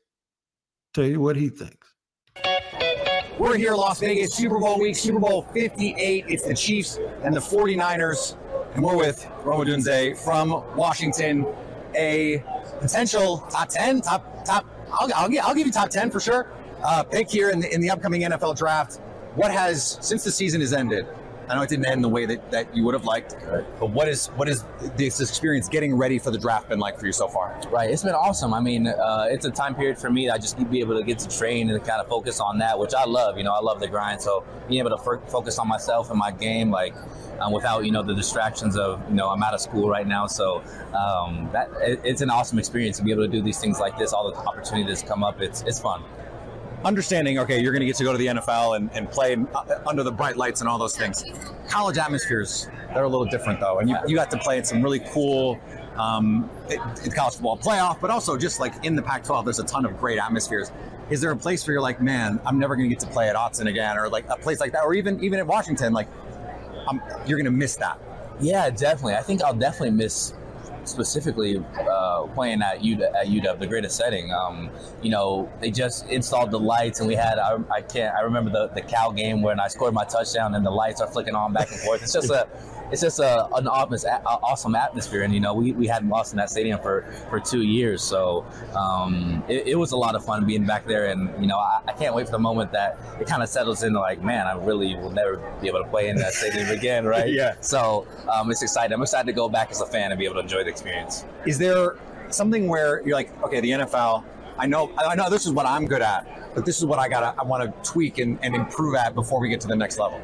tell 0.93 1.05
you 1.05 1.19
what 1.19 1.36
he 1.36 1.49
thinks. 1.49 1.93
We're 3.38 3.57
here, 3.57 3.75
Las 3.75 3.99
Vegas, 3.99 4.33
Super 4.33 4.59
Bowl 4.59 4.79
week, 4.79 4.95
Super 4.95 5.19
Bowl 5.19 5.43
58. 5.53 6.25
It's 6.27 6.45
the 6.47 6.53
Chiefs 6.53 6.99
and 7.23 7.36
the 7.36 7.39
49ers 7.39 8.38
and 8.73 8.83
we're 8.83 8.97
with 8.97 9.27
Rome 9.43 9.65
Odunze 9.65 10.17
from 10.17 10.49
Washington, 10.75 11.45
a 11.95 12.43
potential 12.81 13.39
top 13.49 13.69
10, 13.69 14.01
top, 14.01 14.45
top, 14.45 14.65
I'll, 14.91 15.12
I'll, 15.13 15.39
I'll 15.43 15.55
give 15.55 15.67
you 15.67 15.71
top 15.71 15.89
10 15.89 16.09
for 16.09 16.19
sure, 16.19 16.51
uh, 16.83 17.03
pick 17.03 17.29
here 17.29 17.49
in 17.49 17.59
the, 17.59 17.73
in 17.73 17.81
the 17.81 17.89
upcoming 17.89 18.21
NFL 18.21 18.57
draft. 18.57 18.99
What 19.36 19.51
has, 19.51 19.97
since 20.01 20.23
the 20.23 20.31
season 20.31 20.62
has 20.62 20.73
ended, 20.73 21.07
I 21.49 21.55
know 21.55 21.62
it 21.62 21.69
didn't 21.69 21.86
end 21.86 22.03
the 22.03 22.09
way 22.09 22.25
that, 22.25 22.51
that 22.51 22.75
you 22.75 22.83
would 22.86 22.93
have 22.93 23.05
liked, 23.05 23.36
but 23.79 23.89
what 23.89 24.07
is 24.07 24.27
what 24.27 24.47
is 24.47 24.63
this 24.95 25.19
experience 25.19 25.67
getting 25.67 25.93
ready 25.93 26.17
for 26.17 26.31
the 26.31 26.38
draft 26.38 26.69
been 26.69 26.79
like 26.79 26.97
for 26.97 27.05
you 27.05 27.12
so 27.12 27.27
far? 27.27 27.59
Right, 27.69 27.89
it's 27.89 28.03
been 28.03 28.13
awesome. 28.13 28.53
I 28.53 28.62
mean, 28.62 28.88
uh, 28.88 29.27
it's 29.29 29.45
a 29.45 29.51
time 29.51 29.75
period 29.75 29.97
for 29.97 30.09
me. 30.09 30.29
I 30.29 30.38
just 30.38 30.57
need 30.57 30.65
to 30.65 30.69
be 30.69 30.79
able 30.79 30.97
to 30.97 31.03
get 31.03 31.19
to 31.19 31.38
train 31.38 31.69
and 31.69 31.83
kind 31.83 31.99
of 31.99 32.07
focus 32.07 32.39
on 32.39 32.59
that, 32.59 32.79
which 32.79 32.93
I 32.93 33.03
love. 33.03 33.38
You 33.38 33.43
know, 33.43 33.53
I 33.53 33.59
love 33.59 33.81
the 33.81 33.89
grind. 33.89 34.21
So 34.21 34.45
being 34.69 34.79
able 34.79 34.97
to 34.97 35.03
f- 35.03 35.29
focus 35.29 35.59
on 35.59 35.67
myself 35.67 36.09
and 36.12 36.17
my 36.17 36.31
game, 36.31 36.71
like 36.71 36.95
um, 37.39 37.52
without 37.52 37.86
you 37.86 37.91
know 37.91 38.04
the 38.04 38.15
distractions 38.15 38.78
of 38.78 39.02
you 39.10 39.15
know 39.15 39.30
I'm 39.30 39.43
out 39.43 39.54
of 39.54 39.62
school 39.62 39.89
right 39.89 40.08
now. 40.08 40.28
So 40.28 40.63
um, 40.93 41.50
that 41.52 41.69
it, 41.82 42.02
it's 42.04 42.22
an 42.22 42.30
awesome 42.30 42.60
experience 42.60 42.98
to 42.98 43.04
be 43.04 43.12
able 43.12 43.24
to 43.24 43.32
do 43.32 43.41
these 43.41 43.60
things 43.60 43.80
like 43.80 43.98
this. 43.98 44.13
All 44.13 44.30
the 44.30 44.38
opportunities 44.38 45.04
come 45.04 45.24
up. 45.24 45.41
It's 45.41 45.62
it's 45.63 45.80
fun 45.80 46.04
understanding, 46.86 47.39
okay, 47.39 47.62
you're 47.62 47.72
going 47.72 47.82
to 47.82 47.86
get 47.86 47.96
to 47.96 48.04
go 48.04 48.12
to 48.12 48.17
the 48.17 48.28
NFL 48.28 48.76
and, 48.76 48.89
and 48.93 49.10
play 49.10 49.38
uh, 49.56 49.80
under 49.86 50.04
the 50.04 50.12
bright 50.12 50.38
lights 50.38 50.62
and 50.62 50.69
all 50.69 50.78
those 50.78 50.98
things. 50.98 51.24
College 51.67 51.98
atmospheres, 51.98 52.67
they're 52.93 53.04
a 53.04 53.10
little 53.10 53.26
different 53.26 53.60
though. 53.60 53.80
And 53.80 53.89
you, 53.89 53.98
you 54.08 54.15
got 54.15 54.30
to 54.32 54.38
play 54.38 54.58
in 54.58 54.63
some 54.63 54.82
really 54.82 55.00
cool 55.00 55.60
um, 55.96 56.50
college 57.15 57.36
football 57.36 57.58
playoff, 57.58 58.00
but 58.02 58.10
also 58.10 58.38
just 58.38 58.60
like 58.60 58.74
in 58.84 58.96
the 58.96 59.02
Pac 59.02 59.24
12, 59.24 59.46
there's 59.46 59.60
a 59.60 59.63
ton 59.63 59.86
of 59.86 59.98
great 59.98 60.19
atmospheres. 60.19 60.72
Is 61.10 61.22
there 61.22 61.32
a 61.32 61.38
place 61.38 61.65
where 61.67 61.74
you're 61.74 61.82
like, 61.82 62.02
man, 62.02 62.39
I'm 62.46 62.60
never 62.60 62.76
going 62.76 62.89
to 62.89 62.96
get 62.96 63.02
to 63.02 63.12
play 63.12 63.30
at 63.30 63.36
Autzen 63.36 63.67
again, 63.67 63.98
or 63.98 64.10
like 64.10 64.26
a 64.30 64.38
place 64.38 64.60
like 64.60 64.72
that, 64.72 64.84
or 64.84 64.93
even 64.93 65.22
even 65.22 65.38
at 65.38 65.46
Washington, 65.46 65.91
like 65.91 66.08
I'm, 66.88 67.02
you're 67.26 67.38
going 67.38 67.46
to 67.46 67.52
miss 67.52 67.76
that? 67.78 68.00
Yeah, 68.39 68.69
definitely. 68.69 69.15
I 69.15 69.22
think 69.22 69.41
I'll 69.41 69.54
definitely 69.54 69.91
miss 69.91 70.34
specifically 70.86 71.63
uh, 71.80 72.24
playing 72.34 72.62
at 72.62 72.82
UW, 72.82 73.15
at 73.15 73.28
UW, 73.28 73.60
the 73.60 73.67
greatest 73.67 73.96
setting. 73.96 74.32
Um, 74.34 74.69
you 75.02 75.10
know, 75.10 75.52
they 75.60 75.72
just 75.72 76.08
installed 76.10 76.52
the 76.52 76.60
lights, 76.60 77.00
and 77.00 77.08
we 77.08 77.15
had 77.15 77.39
I, 77.39 77.58
I, 77.72 77.82
can't 77.82 78.13
I 78.15 78.22
remember 78.22 78.50
the 78.52 78.67
the 78.67 78.82
Cal 78.82 79.12
game 79.12 79.41
when 79.41 79.60
I 79.60 79.67
scored 79.67 79.93
my 79.93 80.06
touchdown, 80.06 80.56
and 80.56 80.65
the 80.65 80.72
lights 80.72 81.02
are 81.02 81.08
flicking 81.08 81.36
on 81.36 81.54
back 81.54 81.72
and 81.72 81.80
forth. 81.80 82.04
It's 82.04 82.13
just 82.13 82.30
a 82.30 82.48
it's 82.93 83.01
just 83.01 83.17
a, 83.17 83.47
an 83.56 83.67
awesome 83.67 84.75
atmosphere. 84.75 85.23
And 85.23 85.34
you 85.34 85.39
know, 85.39 85.56
we, 85.56 85.71
we 85.71 85.88
hadn't 85.88 86.10
lost 86.10 86.32
in 86.32 86.38
that 86.38 86.51
stadium 86.51 86.79
for, 86.79 87.12
for 87.27 87.39
two 87.39 87.63
years, 87.63 88.03
so 88.03 88.45
um, 88.75 89.43
it, 89.47 89.69
it, 89.69 89.75
was 89.75 89.93
a 89.93 89.97
lot 89.97 90.13
of 90.13 90.23
fun 90.23 90.45
being 90.45 90.63
back 90.63 90.86
there. 90.86 91.08
And 91.08 91.29
you 91.41 91.47
know, 91.47 91.58
I, 91.58 91.82
I 91.88 91.93
can't 91.93 92.13
wait 92.13 92.27
for 92.27 92.34
the 92.34 92.39
moment 92.39 92.71
that 92.71 92.99
it 93.19 93.25
kind 93.25 93.41
of 93.41 93.49
settles 93.49 93.82
into 93.82 93.99
like, 93.99 94.23
man, 94.23 94.45
I 94.45 94.53
really 94.53 94.95
will 94.95 95.10
never 95.10 95.38
be 95.60 95.67
able 95.67 95.84
to 95.84 95.89
play 95.89 96.10
in 96.10 96.17
that 96.17 96.34
stadium 96.34 96.69
again, 96.69 97.03
right? 97.03 97.29
yeah. 97.34 97.56
So 97.62 98.06
um, 98.32 98.51
it's 98.51 98.62
exciting. 98.62 98.93
I'm 98.93 99.01
excited 99.01 99.25
to 99.25 99.34
go 99.34 99.49
back 99.49 99.71
as 99.71 99.82
a 99.82 99.88
fan 99.88 100.12
and 100.12 100.19
be 100.19 100.25
able 100.25 100.36
to 100.36 100.41
enjoy 100.41 100.63
the 100.63 100.69
experience. 100.69 101.25
Is 101.47 101.58
there 101.58 101.97
something 102.29 102.67
where 102.67 103.01
you're 103.08 103.15
like, 103.15 103.36
okay, 103.43 103.60
the 103.60 103.71
NFL 103.71 104.23
I 104.58 104.67
know 104.67 104.91
I 104.97 105.15
know 105.15 105.32
this 105.32 105.45
is 105.47 105.51
what 105.51 105.65
I'm 105.65 105.88
good 105.88 106.01
at, 106.01 106.53
but 106.53 106.63
this 106.63 106.77
is 106.77 106.86
what 106.86 106.99
I 106.99 107.10
got 107.10 107.38
I 107.39 107.43
want 107.43 107.63
to 107.63 107.91
tweak 107.91 108.19
and, 108.19 108.38
and 108.43 108.56
improve 108.56 108.95
at 108.95 109.15
before 109.15 109.39
we 109.39 109.49
get 109.49 109.60
to 109.62 109.67
the 109.67 109.75
next 109.75 109.97
level. 109.97 110.21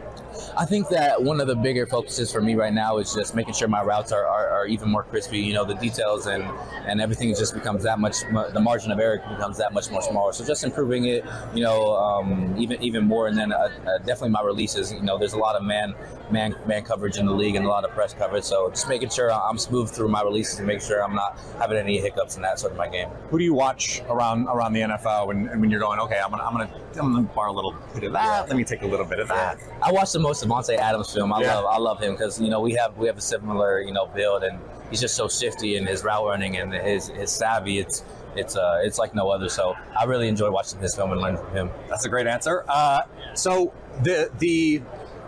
I 0.58 0.65
think 0.65 0.89
that 0.89 1.21
one 1.21 1.41
of 1.41 1.47
the 1.47 1.56
bigger 1.56 1.86
focuses 1.86 2.32
for 2.32 2.41
me 2.41 2.56
right 2.56 2.73
now 2.73 2.97
is 2.97 3.13
just 3.13 3.36
making 3.36 3.54
sure 3.54 3.67
my 3.67 3.84
routes 3.84 4.12
are, 4.12 4.25
are, 4.25 4.49
are, 4.49 4.67
even 4.67 4.89
more 4.89 5.04
crispy. 5.04 5.39
You 5.39 5.54
know, 5.54 5.65
the 5.65 5.75
details 5.75 6.28
and 6.28 6.43
and 6.86 7.02
everything 7.02 7.30
just 7.36 7.54
becomes 7.54 7.84
that 7.84 7.99
much. 7.99 8.17
The 8.54 8.60
margin 8.60 8.91
of 8.91 8.99
error 8.99 9.21
becomes 9.30 9.58
that 9.58 9.73
much 9.73 9.89
more 9.89 10.02
smaller. 10.02 10.34
So 10.34 10.45
just 10.45 10.63
improving 10.63 11.06
it, 11.06 11.25
you 11.54 11.63
know, 11.63 11.95
um, 11.95 12.56
even 12.58 12.82
even 12.82 13.06
more. 13.06 13.28
And 13.28 13.38
then 13.38 13.52
uh, 13.52 13.56
uh, 13.56 13.97
definitely 13.99 14.30
my 14.30 14.41
releases. 14.41 14.91
You 14.91 15.02
know, 15.02 15.17
there's 15.17 15.34
a 15.34 15.38
lot 15.38 15.56
of 15.56 15.63
man 15.63 15.95
man 16.32 16.56
man 16.67 16.84
coverage 16.84 17.17
in 17.17 17.25
the 17.25 17.34
league 17.34 17.56
and 17.56 17.65
a 17.65 17.69
lot 17.69 17.84
of 17.84 17.91
press 17.91 18.13
coverage. 18.13 18.43
So 18.43 18.69
just 18.69 18.88
making 18.88 19.10
sure 19.10 19.32
I'm 19.32 19.58
smooth 19.58 19.89
through 19.89 20.10
my 20.10 20.21
releases 20.21 20.60
and 20.60 20.67
make 20.67 20.82
sure 20.82 21.04
I'm 21.04 21.15
not 21.15 21.39
having 21.58 21.78
any 21.78 21.99
hiccups 21.99 22.36
in 22.36 22.41
that 22.43 22.60
sort 22.60 22.71
of 22.71 22.78
my 22.78 22.88
game. 22.88 23.10
Who 23.30 23.38
do 23.38 23.43
you 23.43 23.54
watch 23.54 24.02
around 24.10 24.47
around 24.47 24.73
the 24.73 24.82
NFL 24.82 25.28
when 25.28 25.47
when 25.60 25.69
you're 25.69 25.80
going? 25.80 25.99
Okay, 25.99 26.19
I'm 26.23 26.34
I'm 26.34 26.54
gonna 26.54 26.69
I'm 26.97 27.13
gonna 27.13 27.21
borrow 27.23 27.52
a 27.52 27.54
little 27.54 27.75
bit 27.93 28.04
of 28.04 28.13
that. 28.13 28.47
Let 28.47 28.58
me 28.58 28.63
take 28.63 28.82
a 28.82 28.88
little 28.88 29.06
bit 29.06 29.19
of 29.19 29.28
that. 29.28 29.60
I 29.82 29.91
watched 29.91 30.13
the 30.13 30.19
most 30.19 30.45
Davante 30.45 30.75
Adams 30.75 31.13
film. 31.13 31.32
I 31.34 31.41
love 31.41 31.65
I 31.65 31.78
love 31.78 32.02
him 32.02 32.13
because 32.13 32.39
you 32.41 32.49
know 32.49 32.60
we 32.60 32.73
have 32.73 32.97
we 32.97 33.08
have 33.08 33.17
a 33.17 33.21
similar 33.21 33.82
you 33.82 33.93
know 33.93 34.08
build 34.08 34.43
and 34.43 34.60
he's 34.89 35.02
just 35.02 35.15
so 35.15 35.28
shifty 35.28 35.78
in 35.78 35.86
his 35.86 36.04
route 36.04 36.25
running 36.25 36.58
and 36.58 36.73
his 36.73 37.08
his 37.10 37.32
savvy. 37.32 37.80
It's 37.80 38.04
it's 38.36 38.56
uh 38.56 38.82
it's 38.84 38.97
like 38.97 39.13
no 39.15 39.30
other. 39.30 39.49
So 39.49 39.75
I 39.97 40.06
really 40.06 40.28
enjoy 40.28 40.52
watching 40.52 40.80
his 40.80 40.95
film 40.95 41.12
and 41.12 41.21
learning 41.21 41.41
from 41.41 41.52
him. 41.52 41.69
That's 41.89 42.06
a 42.06 42.10
great 42.10 42.28
answer. 42.28 42.65
Uh, 42.67 43.02
so 43.34 43.73
the 44.04 44.32
the 44.39 44.82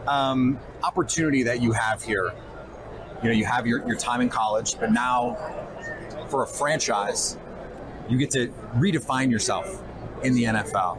um, 0.07 0.59
opportunity 0.83 1.43
that 1.43 1.61
you 1.61 1.71
have 1.71 2.03
here, 2.03 2.33
you 3.21 3.29
know, 3.29 3.35
you 3.35 3.45
have 3.45 3.67
your, 3.67 3.85
your 3.87 3.95
time 3.95 4.21
in 4.21 4.29
college, 4.29 4.79
but 4.79 4.91
now 4.91 5.35
for 6.29 6.43
a 6.43 6.47
franchise, 6.47 7.37
you 8.09 8.17
get 8.17 8.31
to 8.31 8.47
redefine 8.75 9.29
yourself 9.29 9.81
in 10.23 10.33
the 10.33 10.43
NFL. 10.43 10.97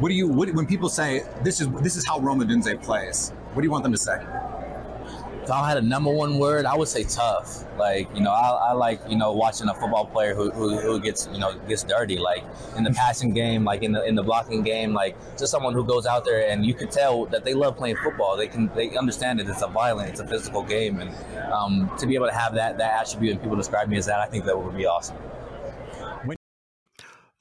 What 0.00 0.08
do 0.08 0.14
you 0.14 0.28
what, 0.28 0.48
when 0.54 0.64
people 0.64 0.88
say 0.88 1.24
this 1.44 1.60
is 1.60 1.68
this 1.82 1.94
is 1.94 2.06
how 2.06 2.20
Rome 2.20 2.40
Odunze 2.40 2.82
plays? 2.82 3.34
What 3.52 3.60
do 3.60 3.66
you 3.66 3.70
want 3.70 3.82
them 3.82 3.92
to 3.92 3.98
say? 3.98 4.16
If 5.42 5.50
I 5.50 5.68
had 5.68 5.76
a 5.76 5.82
number 5.82 6.10
one 6.10 6.38
word, 6.38 6.64
I 6.64 6.74
would 6.74 6.88
say 6.88 7.04
tough. 7.04 7.66
Like 7.76 8.08
you 8.14 8.22
know, 8.22 8.30
I, 8.30 8.70
I 8.70 8.72
like 8.72 9.02
you 9.10 9.18
know 9.18 9.32
watching 9.32 9.68
a 9.68 9.74
football 9.74 10.06
player 10.06 10.34
who, 10.34 10.50
who, 10.52 10.78
who 10.78 11.00
gets 11.00 11.28
you 11.30 11.38
know 11.38 11.54
gets 11.68 11.82
dirty. 11.82 12.18
Like 12.18 12.44
in 12.78 12.84
the 12.84 12.92
passing 12.92 13.34
game, 13.34 13.62
like 13.62 13.82
in 13.82 13.92
the 13.92 14.02
in 14.06 14.14
the 14.14 14.22
blocking 14.22 14.62
game, 14.62 14.94
like 14.94 15.18
just 15.36 15.50
someone 15.50 15.74
who 15.74 15.84
goes 15.84 16.06
out 16.06 16.24
there 16.24 16.48
and 16.48 16.64
you 16.64 16.72
can 16.72 16.88
tell 16.88 17.26
that 17.26 17.44
they 17.44 17.52
love 17.52 17.76
playing 17.76 17.96
football. 17.96 18.38
They 18.38 18.48
can 18.48 18.70
they 18.74 18.96
understand 18.96 19.38
that 19.40 19.48
it's 19.48 19.60
a 19.60 19.68
violent, 19.68 20.08
it's 20.08 20.20
a 20.20 20.26
physical 20.26 20.62
game, 20.62 21.00
and 21.00 21.10
um, 21.52 21.90
to 21.98 22.06
be 22.06 22.14
able 22.14 22.28
to 22.28 22.34
have 22.34 22.54
that 22.54 22.78
that 22.78 23.02
attribute 23.02 23.32
and 23.32 23.42
people 23.42 23.56
describe 23.56 23.90
me 23.90 23.98
as 23.98 24.06
that, 24.06 24.18
I 24.18 24.28
think 24.28 24.46
that 24.46 24.58
would 24.58 24.74
be 24.74 24.86
awesome. 24.86 25.18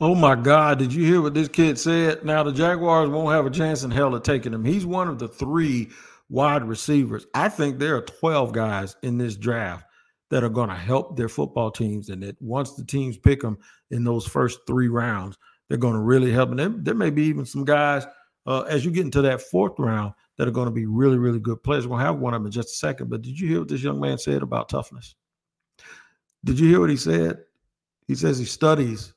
Oh 0.01 0.15
my 0.15 0.35
God, 0.35 0.79
did 0.79 0.93
you 0.93 1.05
hear 1.05 1.21
what 1.21 1.33
this 1.33 1.49
kid 1.49 1.77
said? 1.77 2.23
Now 2.23 2.41
the 2.41 2.53
Jaguars 2.53 3.09
won't 3.09 3.33
have 3.33 3.45
a 3.45 3.49
chance 3.49 3.83
in 3.83 3.91
hell 3.91 4.15
of 4.15 4.23
taking 4.23 4.53
him. 4.53 4.63
He's 4.63 4.85
one 4.85 5.09
of 5.09 5.19
the 5.19 5.27
three 5.27 5.89
wide 6.29 6.63
receivers. 6.63 7.27
I 7.33 7.49
think 7.49 7.79
there 7.79 7.97
are 7.97 8.01
12 8.01 8.53
guys 8.53 8.95
in 9.03 9.17
this 9.17 9.35
draft 9.35 9.85
that 10.29 10.43
are 10.43 10.49
going 10.49 10.69
to 10.69 10.75
help 10.75 11.17
their 11.17 11.27
football 11.27 11.69
teams. 11.69 12.09
And 12.09 12.23
that 12.23 12.41
once 12.41 12.75
the 12.75 12.85
teams 12.85 13.17
pick 13.17 13.41
them 13.41 13.57
in 13.91 14.05
those 14.05 14.25
first 14.25 14.59
three 14.65 14.87
rounds, 14.87 15.37
they're 15.67 15.77
going 15.77 15.95
to 15.95 15.99
really 15.99 16.31
help. 16.31 16.51
And 16.51 16.59
there, 16.59 16.69
there 16.69 16.95
may 16.95 17.09
be 17.09 17.23
even 17.23 17.45
some 17.45 17.65
guys 17.65 18.05
uh, 18.45 18.61
as 18.61 18.85
you 18.85 18.91
get 18.91 19.03
into 19.03 19.21
that 19.23 19.41
fourth 19.41 19.77
round 19.79 20.13
that 20.37 20.47
are 20.47 20.51
going 20.51 20.67
to 20.67 20.73
be 20.73 20.85
really, 20.85 21.17
really 21.17 21.39
good 21.39 21.61
players. 21.61 21.85
We're 21.85 21.97
going 21.97 22.05
to 22.05 22.05
have 22.05 22.19
one 22.19 22.33
of 22.33 22.39
them 22.39 22.45
in 22.45 22.53
just 22.53 22.69
a 22.69 22.77
second. 22.77 23.09
But 23.09 23.21
did 23.21 23.37
you 23.37 23.49
hear 23.49 23.59
what 23.59 23.67
this 23.67 23.83
young 23.83 23.99
man 23.99 24.17
said 24.17 24.43
about 24.43 24.69
toughness? 24.69 25.15
Did 26.45 26.57
you 26.57 26.69
hear 26.69 26.79
what 26.79 26.89
he 26.89 26.95
said? 26.95 27.39
He 28.07 28.15
says 28.15 28.39
he 28.39 28.45
studies 28.45 29.13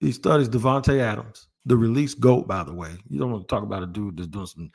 he 0.00 0.12
studies 0.12 0.48
Davante 0.48 1.00
Adams, 1.00 1.48
the 1.64 1.76
release 1.76 2.14
goat. 2.14 2.46
By 2.46 2.62
the 2.64 2.74
way, 2.74 2.90
you 3.08 3.18
don't 3.18 3.32
want 3.32 3.48
to 3.48 3.54
talk 3.54 3.62
about 3.62 3.82
a 3.82 3.86
dude 3.86 4.16
that's 4.16 4.28
doing 4.28 4.46
some 4.46 4.70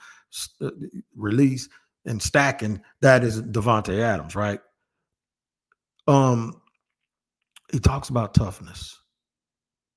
uh, 0.62 0.72
release 1.16 1.70
and 2.06 2.22
stacking. 2.22 2.82
That 3.02 3.24
is 3.24 3.42
Davante 3.42 4.00
Adams, 4.00 4.36
right? 4.36 4.60
Um, 6.08 6.62
he 7.72 7.80
talks 7.80 8.10
about 8.10 8.34
toughness. 8.34 8.98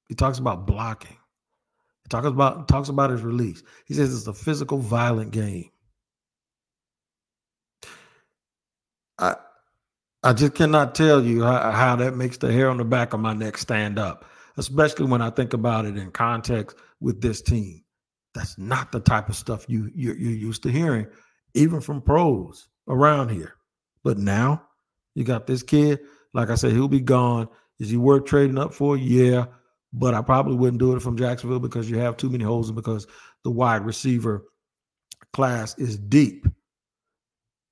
He 0.09 0.15
talks 0.15 0.39
about 0.39 0.67
blocking. 0.67 1.17
He 2.03 2.09
talks 2.11 2.27
about 2.27 2.69
talks 2.69 2.91
about 2.91 3.11
his 3.11 3.23
release. 3.23 3.63
He 3.87 3.95
says 3.95 4.15
it's 4.15 4.27
a 4.27 4.35
physical, 4.35 4.79
violent 4.79 5.31
game. 5.31 5.71
I 9.19 9.37
I 10.23 10.35
just 10.35 10.55
cannot 10.55 10.95
tell 10.95 11.23
you 11.23 11.43
how, 11.43 11.71
how 11.71 11.97
that 11.97 12.15
makes 12.15 12.37
the 12.37 12.53
hair 12.53 12.69
on 12.69 12.77
the 12.77 12.85
back 12.85 13.15
of 13.15 13.21
my 13.21 13.33
neck 13.33 13.57
stand 13.57 13.99
up 13.99 14.27
especially 14.57 15.07
when 15.07 15.23
I 15.23 15.31
think 15.31 15.53
about 15.53 15.87
it 15.87 15.97
in 15.97 16.11
context 16.11 16.77
with 17.01 17.21
this 17.21 17.43
team. 17.43 17.83
That's 18.35 18.59
not 18.59 18.93
the 18.93 19.01
type 19.01 19.29
of 19.29 19.37
stuff 19.37 19.65
you 19.69 19.91
you're, 19.95 20.17
you're, 20.17 20.33
used 20.33 20.63
to 20.65 20.71
hearing, 20.71 21.07
even 21.55 21.81
from 21.81 22.03
pros 22.03 22.69
around 22.89 23.31
here. 23.31 23.55
But 24.03 24.19
now 24.19 24.63
you 25.15 25.25
got 25.25 25.47
this 25.47 25.63
kid. 25.63 26.01
Like 26.33 26.51
I 26.51 26.57
said, 26.57 26.73
he'll 26.73 26.89
be 26.89 27.01
gone. 27.01 27.49
Is 27.79 27.91
he 27.91 27.97
worth 27.97 28.25
trading 28.25 28.59
up 28.59 28.75
for? 28.75 28.97
Yeah, 28.97 29.47
but 29.93 30.15
I 30.15 30.23
probably 30.23 30.57
wouldn't 30.57 30.81
do 30.81 30.97
it 30.97 31.03
from 31.03 31.17
Jacksonville 31.17 31.61
because 31.61 31.89
you 31.89 31.99
have 31.99 32.17
too 32.17 32.29
many 32.29 32.45
holes 32.45 32.69
and 32.69 32.77
because 32.77 33.07
the 33.45 33.51
wide 33.51 33.85
receiver 33.85 34.45
class 35.33 35.79
is 35.79 35.97
deep. 35.97 36.47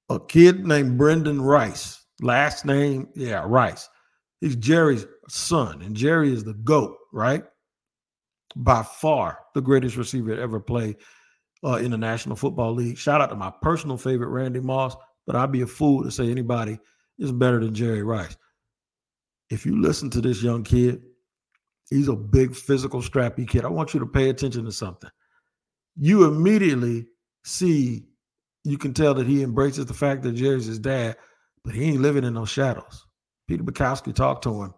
A 0.09 0.21
kid 0.21 0.64
named 0.64 0.99
Brenden 1.01 1.40
Rice, 1.45 2.05
last 2.21 2.64
name, 2.64 3.09
yeah, 3.14 3.45
Rice. 3.47 3.88
He's 4.40 4.57
Jerry's 4.57 5.07
son, 5.33 5.81
and 5.83 5.97
Jerry 5.97 6.33
is 6.33 6.45
the 6.45 6.55
GOAT, 6.55 6.97
right? 7.12 7.42
By 8.55 8.83
far 8.83 9.38
the 9.55 9.62
greatest 9.62 9.97
receiver 9.97 10.37
to 10.37 10.40
ever 10.40 10.61
play 10.61 10.97
uh, 11.64 11.77
in 11.77 11.90
the 11.90 11.97
National 11.97 12.37
Football 12.37 12.75
League. 12.75 12.99
Shout 12.99 13.21
out 13.21 13.31
to 13.31 13.37
my 13.37 13.53
personal 13.62 13.97
favorite, 13.97 14.29
Randy 14.29 14.61
Moss, 14.61 14.95
but 15.27 15.35
I'd 15.35 15.53
be 15.53 15.62
a 15.62 15.66
fool 15.66 16.05
to 16.05 16.11
say 16.11 16.31
anybody 16.31 16.79
is 17.18 17.33
better 17.33 17.61
than 17.61 17.75
Jerry 17.75 18.03
Rice. 18.03 18.37
If 19.49 19.64
you 19.64 19.81
listen 19.81 20.11
to 20.11 20.21
this 20.21 20.42
young 20.42 20.64
kid, 20.64 21.03
he's 21.88 22.09
a 22.09 22.16
big 22.16 22.55
physical, 22.55 23.01
strappy 23.01 23.49
kid. 23.49 23.64
I 23.64 23.68
want 23.68 23.95
you 23.95 24.01
to 24.01 24.07
pay 24.07 24.29
attention 24.29 24.66
to 24.66 24.73
something. 24.73 25.11
You 25.97 26.25
immediately 26.25 27.07
see, 27.45 28.05
you 28.64 28.77
can 28.77 28.92
tell 28.92 29.14
that 29.14 29.27
he 29.27 29.42
embraces 29.42 29.87
the 29.87 29.95
fact 29.95 30.23
that 30.23 30.33
Jerry's 30.33 30.66
his 30.66 30.79
dad, 30.79 31.16
but 31.64 31.75
he 31.75 31.85
ain't 31.85 32.03
living 32.03 32.25
in 32.25 32.35
those 32.35 32.51
shadows. 32.51 33.07
Peter 33.49 33.62
Bukowski 33.62 34.14
talked 34.14 34.42
to 34.45 34.62
him 34.62 34.75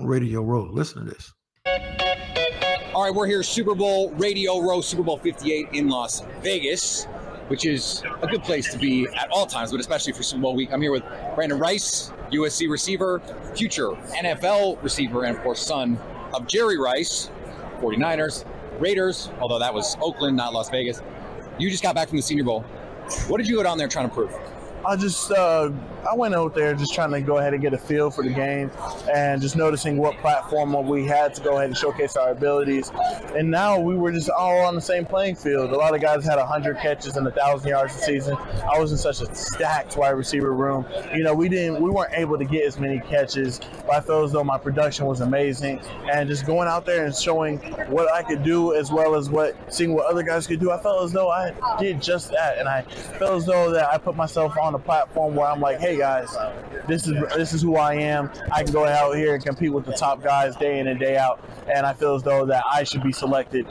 on 0.00 0.06
Radio 0.06 0.42
Row. 0.42 0.68
Listen 0.72 1.04
to 1.04 1.10
this. 1.10 1.32
All 2.94 3.04
right, 3.04 3.14
we're 3.14 3.26
here, 3.26 3.42
Super 3.42 3.74
Bowl 3.74 4.10
Radio 4.12 4.60
Row, 4.60 4.80
Super 4.80 5.02
Bowl 5.02 5.18
58 5.18 5.68
in 5.72 5.88
Las 5.88 6.22
Vegas, 6.42 7.04
which 7.48 7.64
is 7.64 8.02
a 8.22 8.26
good 8.26 8.42
place 8.42 8.72
to 8.72 8.78
be 8.78 9.06
at 9.16 9.30
all 9.30 9.46
times, 9.46 9.70
but 9.70 9.80
especially 9.80 10.12
for 10.12 10.22
Super 10.22 10.42
Bowl 10.42 10.56
week. 10.56 10.70
I'm 10.72 10.82
here 10.82 10.90
with 10.90 11.04
Brenden 11.36 11.60
Rice, 11.60 12.12
USC 12.32 12.68
receiver, 12.68 13.20
future 13.54 13.90
NFL 13.90 14.82
receiver, 14.82 15.24
and 15.24 15.36
of 15.36 15.42
course, 15.42 15.64
son 15.64 15.98
of 16.34 16.46
Jerry 16.46 16.78
Rice, 16.78 17.30
49ers, 17.80 18.44
Raiders, 18.80 19.30
although 19.40 19.58
that 19.58 19.72
was 19.72 19.96
Oakland, 20.00 20.36
not 20.36 20.52
Las 20.52 20.70
Vegas. 20.70 21.02
You 21.58 21.70
just 21.70 21.82
got 21.82 21.94
back 21.94 22.08
from 22.08 22.16
the 22.16 22.22
Senior 22.22 22.44
Bowl. 22.44 22.62
What 23.28 23.38
did 23.38 23.48
you 23.48 23.56
go 23.56 23.62
down 23.62 23.78
there 23.78 23.88
trying 23.88 24.08
to 24.08 24.14
prove? 24.14 24.34
I 24.86 24.96
just 24.96 25.30
uh, 25.30 25.70
I 26.08 26.14
went 26.14 26.34
out 26.34 26.54
there 26.54 26.74
just 26.74 26.94
trying 26.94 27.10
to 27.12 27.20
go 27.20 27.38
ahead 27.38 27.52
and 27.52 27.62
get 27.62 27.74
a 27.74 27.78
feel 27.78 28.10
for 28.10 28.24
the 28.24 28.30
game 28.30 28.70
and 29.12 29.40
just 29.40 29.54
noticing 29.54 29.96
what 29.98 30.16
platform 30.18 30.72
we 30.86 31.06
had 31.06 31.34
to 31.34 31.42
go 31.42 31.56
ahead 31.56 31.66
and 31.66 31.76
showcase 31.76 32.16
our 32.16 32.30
abilities. 32.30 32.90
And 33.36 33.50
now 33.50 33.78
we 33.78 33.96
were 33.96 34.10
just 34.10 34.30
all 34.30 34.60
on 34.60 34.74
the 34.74 34.80
same 34.80 35.04
playing 35.04 35.36
field. 35.36 35.72
A 35.72 35.76
lot 35.76 35.94
of 35.94 36.00
guys 36.00 36.24
had 36.24 36.36
100 36.36 36.78
catches 36.78 37.16
and 37.16 37.24
1,000 37.26 37.68
yards 37.68 37.94
a 37.96 37.98
season. 37.98 38.36
I 38.36 38.78
was 38.78 38.92
in 38.92 38.98
such 38.98 39.20
a 39.20 39.34
stacked 39.34 39.96
wide 39.96 40.10
receiver 40.10 40.54
room. 40.54 40.86
You 41.14 41.22
know, 41.22 41.34
we 41.34 41.48
didn't 41.48 41.82
we 41.82 41.90
weren't 41.90 42.14
able 42.14 42.38
to 42.38 42.44
get 42.44 42.64
as 42.64 42.78
many 42.78 43.00
catches, 43.00 43.60
but 43.86 43.90
I 43.90 44.00
felt 44.00 44.24
as 44.24 44.32
though 44.32 44.44
my 44.44 44.58
production 44.58 45.06
was 45.06 45.20
amazing. 45.20 45.80
And 46.10 46.28
just 46.28 46.46
going 46.46 46.68
out 46.68 46.86
there 46.86 47.04
and 47.04 47.14
showing 47.14 47.58
what 47.90 48.10
I 48.12 48.22
could 48.22 48.42
do 48.42 48.74
as 48.74 48.90
well 48.90 49.14
as 49.14 49.28
what 49.28 49.54
seeing 49.72 49.92
what 49.94 50.06
other 50.06 50.22
guys 50.22 50.46
could 50.46 50.60
do, 50.60 50.70
I 50.70 50.80
felt 50.80 51.04
as 51.04 51.12
though 51.12 51.30
I 51.30 51.52
did 51.78 52.00
just 52.00 52.30
that. 52.30 52.58
And 52.58 52.68
I 52.68 52.82
felt 52.82 53.36
as 53.36 53.46
though 53.46 53.70
that 53.72 53.92
I 53.92 53.98
put 53.98 54.16
myself 54.16 54.56
on 54.56 54.74
a 54.74 54.78
platform 54.78 55.34
where 55.34 55.46
I'm 55.46 55.60
like, 55.60 55.78
hey 55.78 55.89
guys, 55.96 56.36
this 56.88 57.06
is 57.06 57.14
this 57.36 57.52
is 57.52 57.62
who 57.62 57.76
I 57.76 57.94
am. 57.94 58.30
I 58.50 58.62
can 58.62 58.72
go 58.72 58.86
out 58.86 59.16
here 59.16 59.34
and 59.34 59.44
compete 59.44 59.72
with 59.72 59.86
the 59.86 59.92
top 59.92 60.22
guys 60.22 60.56
day 60.56 60.80
in 60.80 60.88
and 60.88 60.98
day 60.98 61.16
out. 61.16 61.40
And 61.72 61.86
I 61.86 61.92
feel 61.92 62.14
as 62.14 62.22
though 62.22 62.44
that 62.46 62.64
I 62.70 62.84
should 62.84 63.02
be 63.02 63.12
selected 63.12 63.66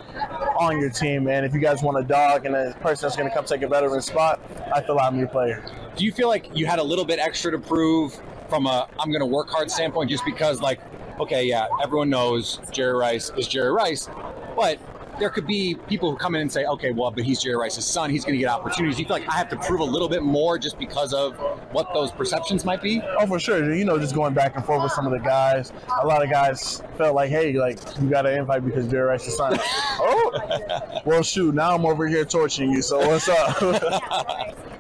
on 0.60 0.80
your 0.80 0.90
team. 0.90 1.28
And 1.28 1.46
if 1.46 1.54
you 1.54 1.60
guys 1.60 1.82
want 1.84 1.98
a 1.98 2.04
dog 2.04 2.46
and 2.46 2.56
a 2.56 2.74
person 2.82 3.08
that's 3.08 3.16
going 3.16 3.30
to 3.30 3.36
come 3.36 3.46
take 3.46 3.62
a 3.62 3.68
veteran 3.68 4.02
spot, 4.02 4.40
I 4.74 4.82
feel 4.82 4.98
I'm 5.00 5.18
your 5.18 5.28
player. 5.28 5.64
Do 5.96 6.06
you 6.06 6.12
feel 6.12 6.28
like 6.28 6.50
you 6.56 6.66
had 6.66 6.80
a 6.80 6.84
little 6.84 7.06
bit 7.06 7.20
extra 7.20 7.52
to 7.52 7.60
prove 7.60 8.18
from 8.50 8.66
a 8.66 8.88
I'm 9.00 9.12
going 9.12 9.22
to 9.22 9.26
work 9.26 9.50
hard 9.50 9.70
standpoint 9.70 10.10
just 10.10 10.26
because, 10.26 10.62
like, 10.62 10.80
okay, 11.20 11.46
yeah, 11.46 11.68
everyone 11.82 12.10
knows 12.10 12.60
Jerry 12.72 12.98
Rice 12.98 13.32
is 13.38 13.48
Jerry 13.48 13.72
Rice, 13.72 14.10
but 14.56 14.80
there 15.20 15.30
could 15.30 15.46
be 15.46 15.76
people 15.88 16.10
who 16.10 16.18
come 16.18 16.36
in 16.36 16.42
and 16.42 16.52
say, 16.52 16.66
okay, 16.66 16.92
well, 16.92 17.12
but 17.12 17.24
he's 17.24 17.42
Jerry 17.42 17.58
Rice's 17.58 17.86
son. 17.86 18.10
He's 18.10 18.24
going 18.24 18.34
to 18.34 18.40
get 18.40 18.50
opportunities. 18.50 19.00
You 19.00 19.06
feel 19.06 19.18
like 19.18 19.30
I 19.30 19.36
have 19.36 19.50
to 19.50 19.58
prove 19.58 19.82
a 19.82 19.86
little 19.86 20.10
bit 20.10 20.24
more 20.24 20.58
just 20.58 20.80
because 20.80 21.14
of 21.14 21.38
what 21.72 21.94
those 21.94 22.12
perceptions 22.12 22.66
might 22.66 22.82
be? 22.82 23.02
Oh, 23.20 23.28
for 23.28 23.40
sure. 23.40 23.74
You 23.74 23.86
know, 23.86 24.00
just 24.00 24.16
going 24.16 24.34
back 24.34 24.56
and 24.56 24.66
forth 24.66 24.84
with 24.84 24.92
some 24.94 25.06
of 25.06 25.12
the 25.12 25.20
guys. 25.20 25.72
A 26.02 26.08
lot 26.08 26.24
of 26.24 26.30
guys 26.30 26.82
felt 26.98 27.16
like, 27.16 27.30
hey, 27.30 27.54
like 27.54 27.80
you 28.02 28.10
got 28.10 28.26
an 28.26 28.40
invite 28.40 28.66
because 28.66 28.88
Jerry 28.88 29.08
Rice's 29.08 29.36
son. 29.36 29.58
oh, 30.00 31.02
well, 31.06 31.22
shoot. 31.22 31.54
Now 31.54 31.76
I'm 31.76 31.86
over 31.86 32.08
here 32.08 32.26
torturing 32.26 32.72
you. 32.72 32.82
So 32.82 33.00
what's 33.08 33.28
up? 33.28 33.58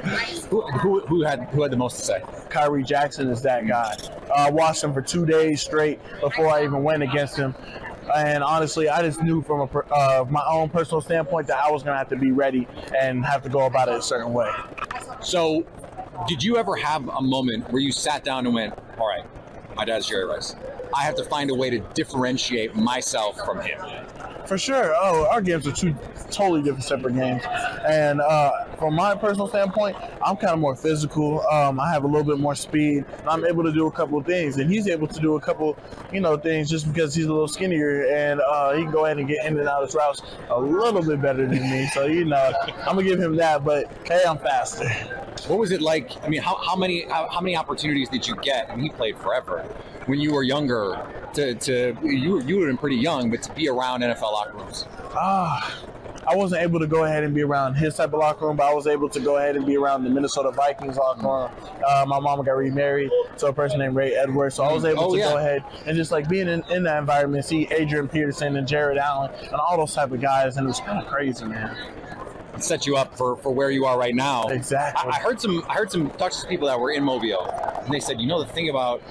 who, 0.49 0.61
who, 0.61 1.01
who 1.01 1.23
had 1.23 1.41
who 1.51 1.61
had 1.61 1.71
the 1.71 1.77
most 1.77 1.97
to 1.97 2.03
say? 2.03 2.23
Kyrie 2.49 2.83
Jackson 2.83 3.29
is 3.29 3.41
that 3.43 3.67
guy. 3.67 3.95
I 4.35 4.47
uh, 4.47 4.51
watched 4.51 4.83
him 4.83 4.93
for 4.93 5.01
two 5.01 5.25
days 5.25 5.61
straight 5.61 5.99
before 6.21 6.49
I 6.49 6.63
even 6.63 6.83
went 6.83 7.03
against 7.03 7.35
him. 7.35 7.53
And 8.15 8.43
honestly, 8.43 8.89
I 8.89 9.01
just 9.01 9.21
knew 9.21 9.41
from 9.41 9.61
a, 9.61 9.79
uh, 9.93 10.25
my 10.29 10.43
own 10.47 10.69
personal 10.69 11.01
standpoint 11.01 11.47
that 11.47 11.59
I 11.63 11.71
was 11.71 11.83
going 11.83 11.93
to 11.93 11.97
have 11.97 12.09
to 12.09 12.15
be 12.15 12.31
ready 12.31 12.67
and 12.97 13.23
have 13.25 13.43
to 13.43 13.49
go 13.49 13.65
about 13.65 13.89
it 13.89 13.95
a 13.95 14.01
certain 14.01 14.33
way. 14.33 14.51
So, 15.21 15.65
did 16.27 16.43
you 16.43 16.57
ever 16.57 16.75
have 16.75 17.07
a 17.07 17.21
moment 17.21 17.71
where 17.71 17.81
you 17.81 17.91
sat 17.91 18.23
down 18.23 18.45
and 18.45 18.55
went, 18.55 18.73
"All 18.97 19.07
right, 19.07 19.23
my 19.75 19.85
dad's 19.85 20.07
Jerry 20.07 20.25
Rice. 20.25 20.55
I 20.93 21.03
have 21.03 21.15
to 21.15 21.23
find 21.23 21.49
a 21.49 21.55
way 21.55 21.69
to 21.69 21.79
differentiate 21.93 22.75
myself 22.75 23.37
from 23.45 23.61
him." 23.61 23.79
For 24.45 24.57
sure. 24.57 24.93
Oh, 24.95 25.27
our 25.29 25.41
games 25.41 25.67
are 25.67 25.71
two 25.71 25.95
totally 26.31 26.61
different 26.61 26.83
separate 26.83 27.15
games. 27.15 27.43
And 27.87 28.21
uh, 28.21 28.65
from 28.77 28.95
my 28.95 29.15
personal 29.15 29.47
standpoint, 29.47 29.95
I'm 30.25 30.37
kind 30.37 30.53
of 30.53 30.59
more 30.59 30.75
physical. 30.75 31.45
Um, 31.47 31.79
I 31.79 31.91
have 31.91 32.03
a 32.03 32.07
little 32.07 32.23
bit 32.23 32.39
more 32.39 32.55
speed. 32.55 33.05
I'm 33.27 33.45
able 33.45 33.63
to 33.63 33.71
do 33.71 33.87
a 33.87 33.91
couple 33.91 34.17
of 34.17 34.25
things, 34.25 34.57
and 34.57 34.71
he's 34.71 34.87
able 34.87 35.07
to 35.07 35.19
do 35.19 35.35
a 35.35 35.41
couple, 35.41 35.77
you 36.11 36.19
know, 36.19 36.37
things 36.37 36.69
just 36.69 36.91
because 36.91 37.13
he's 37.13 37.25
a 37.25 37.31
little 37.31 37.47
skinnier 37.47 38.07
and 38.07 38.41
uh, 38.41 38.73
he 38.73 38.83
can 38.83 38.91
go 38.91 39.05
ahead 39.05 39.17
and 39.17 39.27
get 39.27 39.45
in 39.45 39.59
and 39.59 39.67
out 39.67 39.83
of 39.83 39.89
his 39.89 39.95
routes 39.95 40.21
a 40.49 40.59
little 40.59 41.01
bit 41.01 41.21
better 41.21 41.45
than 41.45 41.61
me. 41.69 41.87
So 41.93 42.05
you 42.05 42.25
know, 42.25 42.53
I'm 42.79 42.95
gonna 42.95 43.03
give 43.03 43.19
him 43.19 43.35
that. 43.37 43.63
But 43.63 43.91
hey, 44.05 44.23
I'm 44.27 44.37
faster. 44.37 44.89
What 45.47 45.59
was 45.59 45.71
it 45.71 45.81
like? 45.81 46.11
I 46.23 46.29
mean, 46.29 46.41
how, 46.41 46.55
how 46.55 46.75
many 46.75 47.07
how, 47.07 47.27
how 47.29 47.41
many 47.41 47.55
opportunities 47.55 48.09
did 48.09 48.27
you 48.27 48.35
get? 48.37 48.69
And 48.69 48.81
he 48.81 48.89
played 48.89 49.17
forever 49.17 49.65
when 50.05 50.19
you 50.19 50.33
were 50.33 50.43
younger. 50.43 51.05
To, 51.35 51.53
to 51.53 51.95
you 52.03 52.41
you 52.41 52.57
would 52.57 52.67
have 52.67 52.69
been 52.69 52.77
pretty 52.77 52.95
young, 52.95 53.29
but 53.29 53.43
to 53.43 53.53
be 53.53 53.69
around 53.69 54.01
NFL 54.01 54.21
locker 54.23 54.57
rooms. 54.57 54.85
Ah. 55.15 55.79
I 56.27 56.35
wasn't 56.35 56.61
able 56.61 56.79
to 56.79 56.85
go 56.85 57.05
ahead 57.05 57.23
and 57.23 57.33
be 57.33 57.41
around 57.41 57.73
his 57.75 57.95
type 57.95 58.13
of 58.13 58.19
locker 58.19 58.45
room, 58.45 58.57
but 58.57 58.69
I 58.69 58.73
was 58.73 58.85
able 58.87 59.09
to 59.09 59.19
go 59.19 59.37
ahead 59.37 59.55
and 59.55 59.65
be 59.65 59.77
around 59.77 60.03
the 60.03 60.09
Minnesota 60.11 60.51
Vikings 60.51 60.97
locker 60.97 61.21
room. 61.21 61.49
Uh, 61.87 62.05
my 62.07 62.19
mom 62.19 62.43
got 62.43 62.51
remarried 62.51 63.09
to 63.37 63.47
a 63.47 63.53
person 63.53 63.79
named 63.79 63.95
Ray 63.95 64.13
Edwards, 64.15 64.53
so 64.55 64.63
I 64.63 64.71
was 64.73 64.85
able 64.85 65.05
Oh, 65.05 65.13
to 65.13 65.19
yeah. 65.19 65.29
go 65.31 65.37
ahead 65.37 65.63
and 65.87 65.95
just 65.97 66.11
like 66.11 66.27
being 66.29 66.47
in, 66.47 66.63
in 66.69 66.83
that 66.83 66.99
environment, 66.99 67.45
see 67.45 67.67
Adrian 67.71 68.07
Peterson 68.07 68.57
and 68.57 68.67
Jared 68.67 68.97
Allen 68.99 69.31
and 69.41 69.53
all 69.55 69.77
those 69.77 69.93
type 69.95 70.11
of 70.11 70.19
guys, 70.21 70.57
and 70.57 70.65
it 70.65 70.67
was 70.67 70.79
kind 70.81 70.99
of 71.03 71.07
crazy, 71.11 71.45
man. 71.45 71.75
It 72.53 72.63
set 72.63 72.85
you 72.85 72.95
up 72.97 73.15
for, 73.17 73.37
for 73.37 73.51
where 73.53 73.71
you 73.71 73.85
are 73.85 73.97
right 73.97 74.13
now. 74.15 74.47
Exactly. 74.49 75.11
I, 75.11 75.15
I 75.15 75.19
heard 75.19 75.39
some 75.41 75.63
I 75.69 75.73
heard 75.75 75.91
some 75.91 76.09
talk 76.11 76.31
to 76.33 76.47
people 76.47 76.67
that 76.67 76.79
were 76.79 76.91
in 76.91 77.03
Mobile, 77.03 77.49
and 77.83 77.91
they 77.93 77.99
said, 77.99 78.19
you 78.19 78.27
know, 78.27 78.43
the 78.43 78.51
thing 78.51 78.69
about 78.69 79.01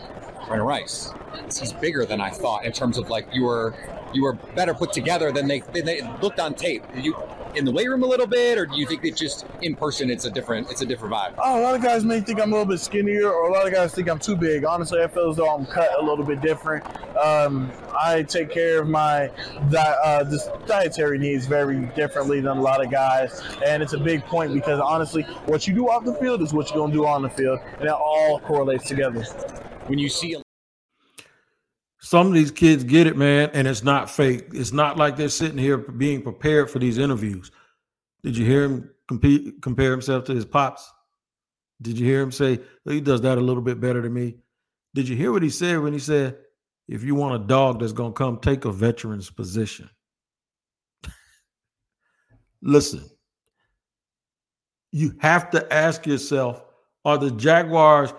Rice 0.48 1.12
he's 1.46 1.72
bigger 1.72 2.04
than 2.04 2.20
I 2.20 2.30
thought 2.30 2.64
in 2.64 2.72
terms 2.72 2.98
of 2.98 3.10
like 3.10 3.26
you 3.32 3.44
were 3.44 3.74
you 4.12 4.22
were 4.22 4.34
better 4.54 4.74
put 4.74 4.92
together 4.92 5.32
than 5.32 5.46
they 5.48 5.60
than 5.60 5.84
they 5.84 6.02
looked 6.22 6.40
on 6.40 6.54
tape. 6.54 6.82
Did 6.94 7.04
you 7.04 7.16
in 7.54 7.64
the 7.64 7.72
weight 7.72 7.88
room 7.88 8.02
a 8.02 8.06
little 8.06 8.26
bit, 8.26 8.58
or 8.58 8.66
do 8.66 8.76
you 8.76 8.86
think 8.86 9.02
that 9.02 9.16
just 9.16 9.46
in 9.62 9.74
person 9.74 10.10
it's 10.10 10.24
a 10.26 10.30
different 10.30 10.70
it's 10.70 10.82
a 10.82 10.86
different 10.86 11.14
vibe? 11.14 11.34
Oh, 11.38 11.60
a 11.60 11.62
lot 11.62 11.74
of 11.74 11.82
guys 11.82 12.04
may 12.04 12.20
think 12.20 12.40
I'm 12.40 12.52
a 12.52 12.56
little 12.56 12.70
bit 12.70 12.80
skinnier, 12.80 13.30
or 13.30 13.48
a 13.48 13.52
lot 13.52 13.66
of 13.66 13.72
guys 13.72 13.94
think 13.94 14.08
I'm 14.08 14.18
too 14.18 14.36
big. 14.36 14.64
Honestly, 14.64 15.02
I 15.02 15.08
feel 15.08 15.30
as 15.30 15.36
though 15.36 15.48
I'm 15.48 15.66
cut 15.66 15.90
a 15.98 16.04
little 16.04 16.24
bit 16.24 16.40
different. 16.40 16.84
Um, 17.16 17.72
I 17.98 18.22
take 18.22 18.50
care 18.50 18.80
of 18.80 18.88
my 18.88 19.30
di- 19.70 19.96
uh, 20.04 20.24
dietary 20.66 21.18
needs 21.18 21.46
very 21.46 21.86
differently 21.96 22.40
than 22.40 22.58
a 22.58 22.62
lot 22.62 22.84
of 22.84 22.90
guys, 22.90 23.42
and 23.64 23.82
it's 23.82 23.94
a 23.94 23.98
big 23.98 24.22
point 24.24 24.52
because 24.52 24.80
honestly, 24.80 25.22
what 25.46 25.66
you 25.66 25.74
do 25.74 25.88
off 25.88 26.04
the 26.04 26.14
field 26.14 26.42
is 26.42 26.52
what 26.52 26.70
you're 26.70 26.78
gonna 26.78 26.92
do 26.92 27.06
on 27.06 27.22
the 27.22 27.30
field, 27.30 27.60
and 27.78 27.88
it 27.88 27.90
all 27.90 28.40
correlates 28.40 28.86
together. 28.86 29.24
When 29.88 29.98
you 29.98 30.10
see 30.10 30.34
a 30.34 30.42
Some 32.00 32.26
of 32.26 32.34
these 32.34 32.50
kids 32.50 32.84
get 32.84 33.06
it, 33.06 33.16
man, 33.16 33.50
and 33.54 33.66
it's 33.66 33.82
not 33.82 34.10
fake. 34.10 34.48
It's 34.52 34.72
not 34.72 34.98
like 34.98 35.16
they're 35.16 35.30
sitting 35.30 35.56
here 35.56 35.78
being 35.78 36.20
prepared 36.22 36.70
for 36.70 36.78
these 36.78 36.98
interviews. 36.98 37.50
Did 38.22 38.36
you 38.36 38.44
hear 38.44 38.64
him 38.64 38.90
compete, 39.08 39.62
compare 39.62 39.90
himself 39.90 40.24
to 40.24 40.34
his 40.34 40.44
pops? 40.44 40.92
Did 41.80 41.98
you 41.98 42.06
hear 42.06 42.20
him 42.20 42.32
say 42.32 42.60
"Well, 42.84 42.94
he 42.94 43.00
does 43.00 43.22
that 43.22 43.38
a 43.38 43.40
little 43.40 43.62
bit 43.62 43.80
better 43.80 44.02
than 44.02 44.12
me? 44.12 44.36
Did 44.94 45.08
you 45.08 45.16
hear 45.16 45.32
what 45.32 45.42
he 45.42 45.50
said 45.50 45.80
when 45.80 45.94
he 45.94 45.98
said, 45.98 46.38
"If 46.86 47.02
you 47.02 47.14
want 47.14 47.42
a 47.42 47.46
dog 47.46 47.80
that's 47.80 47.92
gonna 47.92 48.12
come 48.12 48.38
take 48.38 48.66
a 48.66 48.72
veteran's 48.72 49.30
position"? 49.30 49.88
Listen, 52.62 53.08
you 54.92 55.14
have 55.20 55.50
to 55.50 55.72
ask 55.72 56.06
yourself: 56.06 56.62
Are 57.06 57.16
the 57.16 57.30
Jaguars 57.30 58.12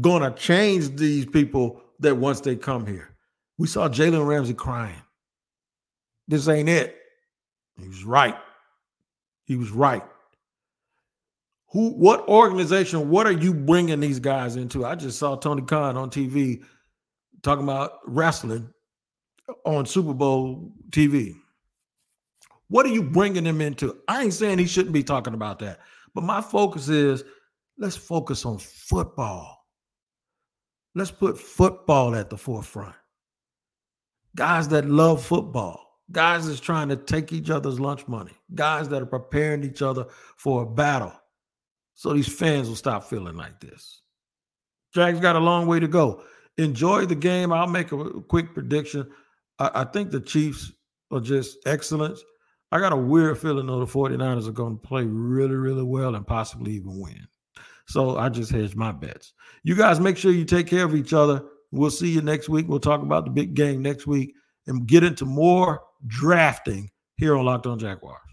gonna 0.00 0.30
change 0.32 0.96
these 0.96 1.26
people 1.26 1.80
that 2.00 2.16
once 2.16 2.40
they 2.40 2.56
come 2.56 2.86
here? 2.86 3.14
We 3.58 3.66
saw 3.66 3.88
Jalen 3.88 4.26
Ramsey 4.26 4.54
crying. 4.54 5.02
This 6.28 6.48
ain't 6.48 6.68
it. 6.68 6.96
He 7.80 7.88
was 7.88 8.04
right. 8.04 8.36
He 9.44 9.56
was 9.56 9.70
right. 9.70 10.04
Who? 11.70 11.90
What 11.90 12.26
organization? 12.28 13.10
What 13.10 13.26
are 13.26 13.32
you 13.32 13.52
bringing 13.52 14.00
these 14.00 14.20
guys 14.20 14.56
into? 14.56 14.84
I 14.84 14.94
just 14.94 15.18
saw 15.18 15.36
Tony 15.36 15.62
Khan 15.62 15.96
on 15.96 16.10
TV 16.10 16.62
talking 17.42 17.64
about 17.64 17.98
wrestling 18.06 18.72
on 19.64 19.86
Super 19.86 20.14
Bowl 20.14 20.72
TV. 20.90 21.34
What 22.68 22.84
are 22.84 22.90
you 22.90 23.02
bringing 23.02 23.44
them 23.44 23.60
into? 23.60 23.98
I 24.08 24.22
ain't 24.22 24.34
saying 24.34 24.58
he 24.58 24.66
shouldn't 24.66 24.92
be 24.92 25.02
talking 25.02 25.34
about 25.34 25.58
that, 25.60 25.80
but 26.14 26.24
my 26.24 26.40
focus 26.40 26.88
is 26.88 27.24
let's 27.78 27.96
focus 27.96 28.44
on 28.44 28.58
football. 28.58 29.57
Let's 30.98 31.12
put 31.12 31.38
football 31.38 32.16
at 32.16 32.28
the 32.28 32.36
forefront. 32.36 32.96
Guys 34.34 34.66
that 34.70 34.84
love 34.84 35.24
football, 35.24 36.00
guys 36.10 36.48
that's 36.48 36.58
trying 36.58 36.88
to 36.88 36.96
take 36.96 37.32
each 37.32 37.50
other's 37.50 37.78
lunch 37.78 38.08
money, 38.08 38.32
guys 38.56 38.88
that 38.88 39.00
are 39.00 39.06
preparing 39.06 39.62
each 39.62 39.80
other 39.80 40.06
for 40.36 40.64
a 40.64 40.66
battle. 40.66 41.12
So 41.94 42.12
these 42.12 42.26
fans 42.26 42.68
will 42.68 42.74
stop 42.74 43.04
feeling 43.04 43.36
like 43.36 43.60
this. 43.60 44.02
Jags 44.92 45.20
got 45.20 45.36
a 45.36 45.38
long 45.38 45.68
way 45.68 45.78
to 45.78 45.86
go. 45.86 46.24
Enjoy 46.56 47.06
the 47.06 47.14
game. 47.14 47.52
I'll 47.52 47.68
make 47.68 47.92
a 47.92 48.20
quick 48.22 48.52
prediction. 48.52 49.08
I, 49.60 49.70
I 49.74 49.84
think 49.84 50.10
the 50.10 50.20
Chiefs 50.20 50.72
are 51.12 51.20
just 51.20 51.58
excellent. 51.64 52.18
I 52.72 52.80
got 52.80 52.92
a 52.92 52.96
weird 52.96 53.38
feeling 53.38 53.68
though 53.68 53.78
the 53.78 53.86
49ers 53.86 54.48
are 54.48 54.52
going 54.52 54.76
to 54.76 54.84
play 54.84 55.04
really, 55.04 55.54
really 55.54 55.84
well 55.84 56.16
and 56.16 56.26
possibly 56.26 56.72
even 56.72 56.98
win. 56.98 57.28
So 57.88 58.18
I 58.18 58.28
just 58.28 58.52
hedge 58.52 58.76
my 58.76 58.92
bets. 58.92 59.32
You 59.64 59.74
guys 59.74 59.98
make 59.98 60.16
sure 60.16 60.30
you 60.30 60.44
take 60.44 60.66
care 60.66 60.84
of 60.84 60.94
each 60.94 61.12
other. 61.12 61.42
We'll 61.72 61.90
see 61.90 62.08
you 62.08 62.20
next 62.22 62.48
week. 62.48 62.68
We'll 62.68 62.80
talk 62.80 63.02
about 63.02 63.24
the 63.24 63.30
big 63.30 63.54
game 63.54 63.82
next 63.82 64.06
week 64.06 64.34
and 64.66 64.86
get 64.86 65.04
into 65.04 65.24
more 65.24 65.80
drafting 66.06 66.90
here 67.16 67.36
on 67.36 67.44
Locked 67.44 67.66
On 67.66 67.78
Jaguars. 67.78 68.27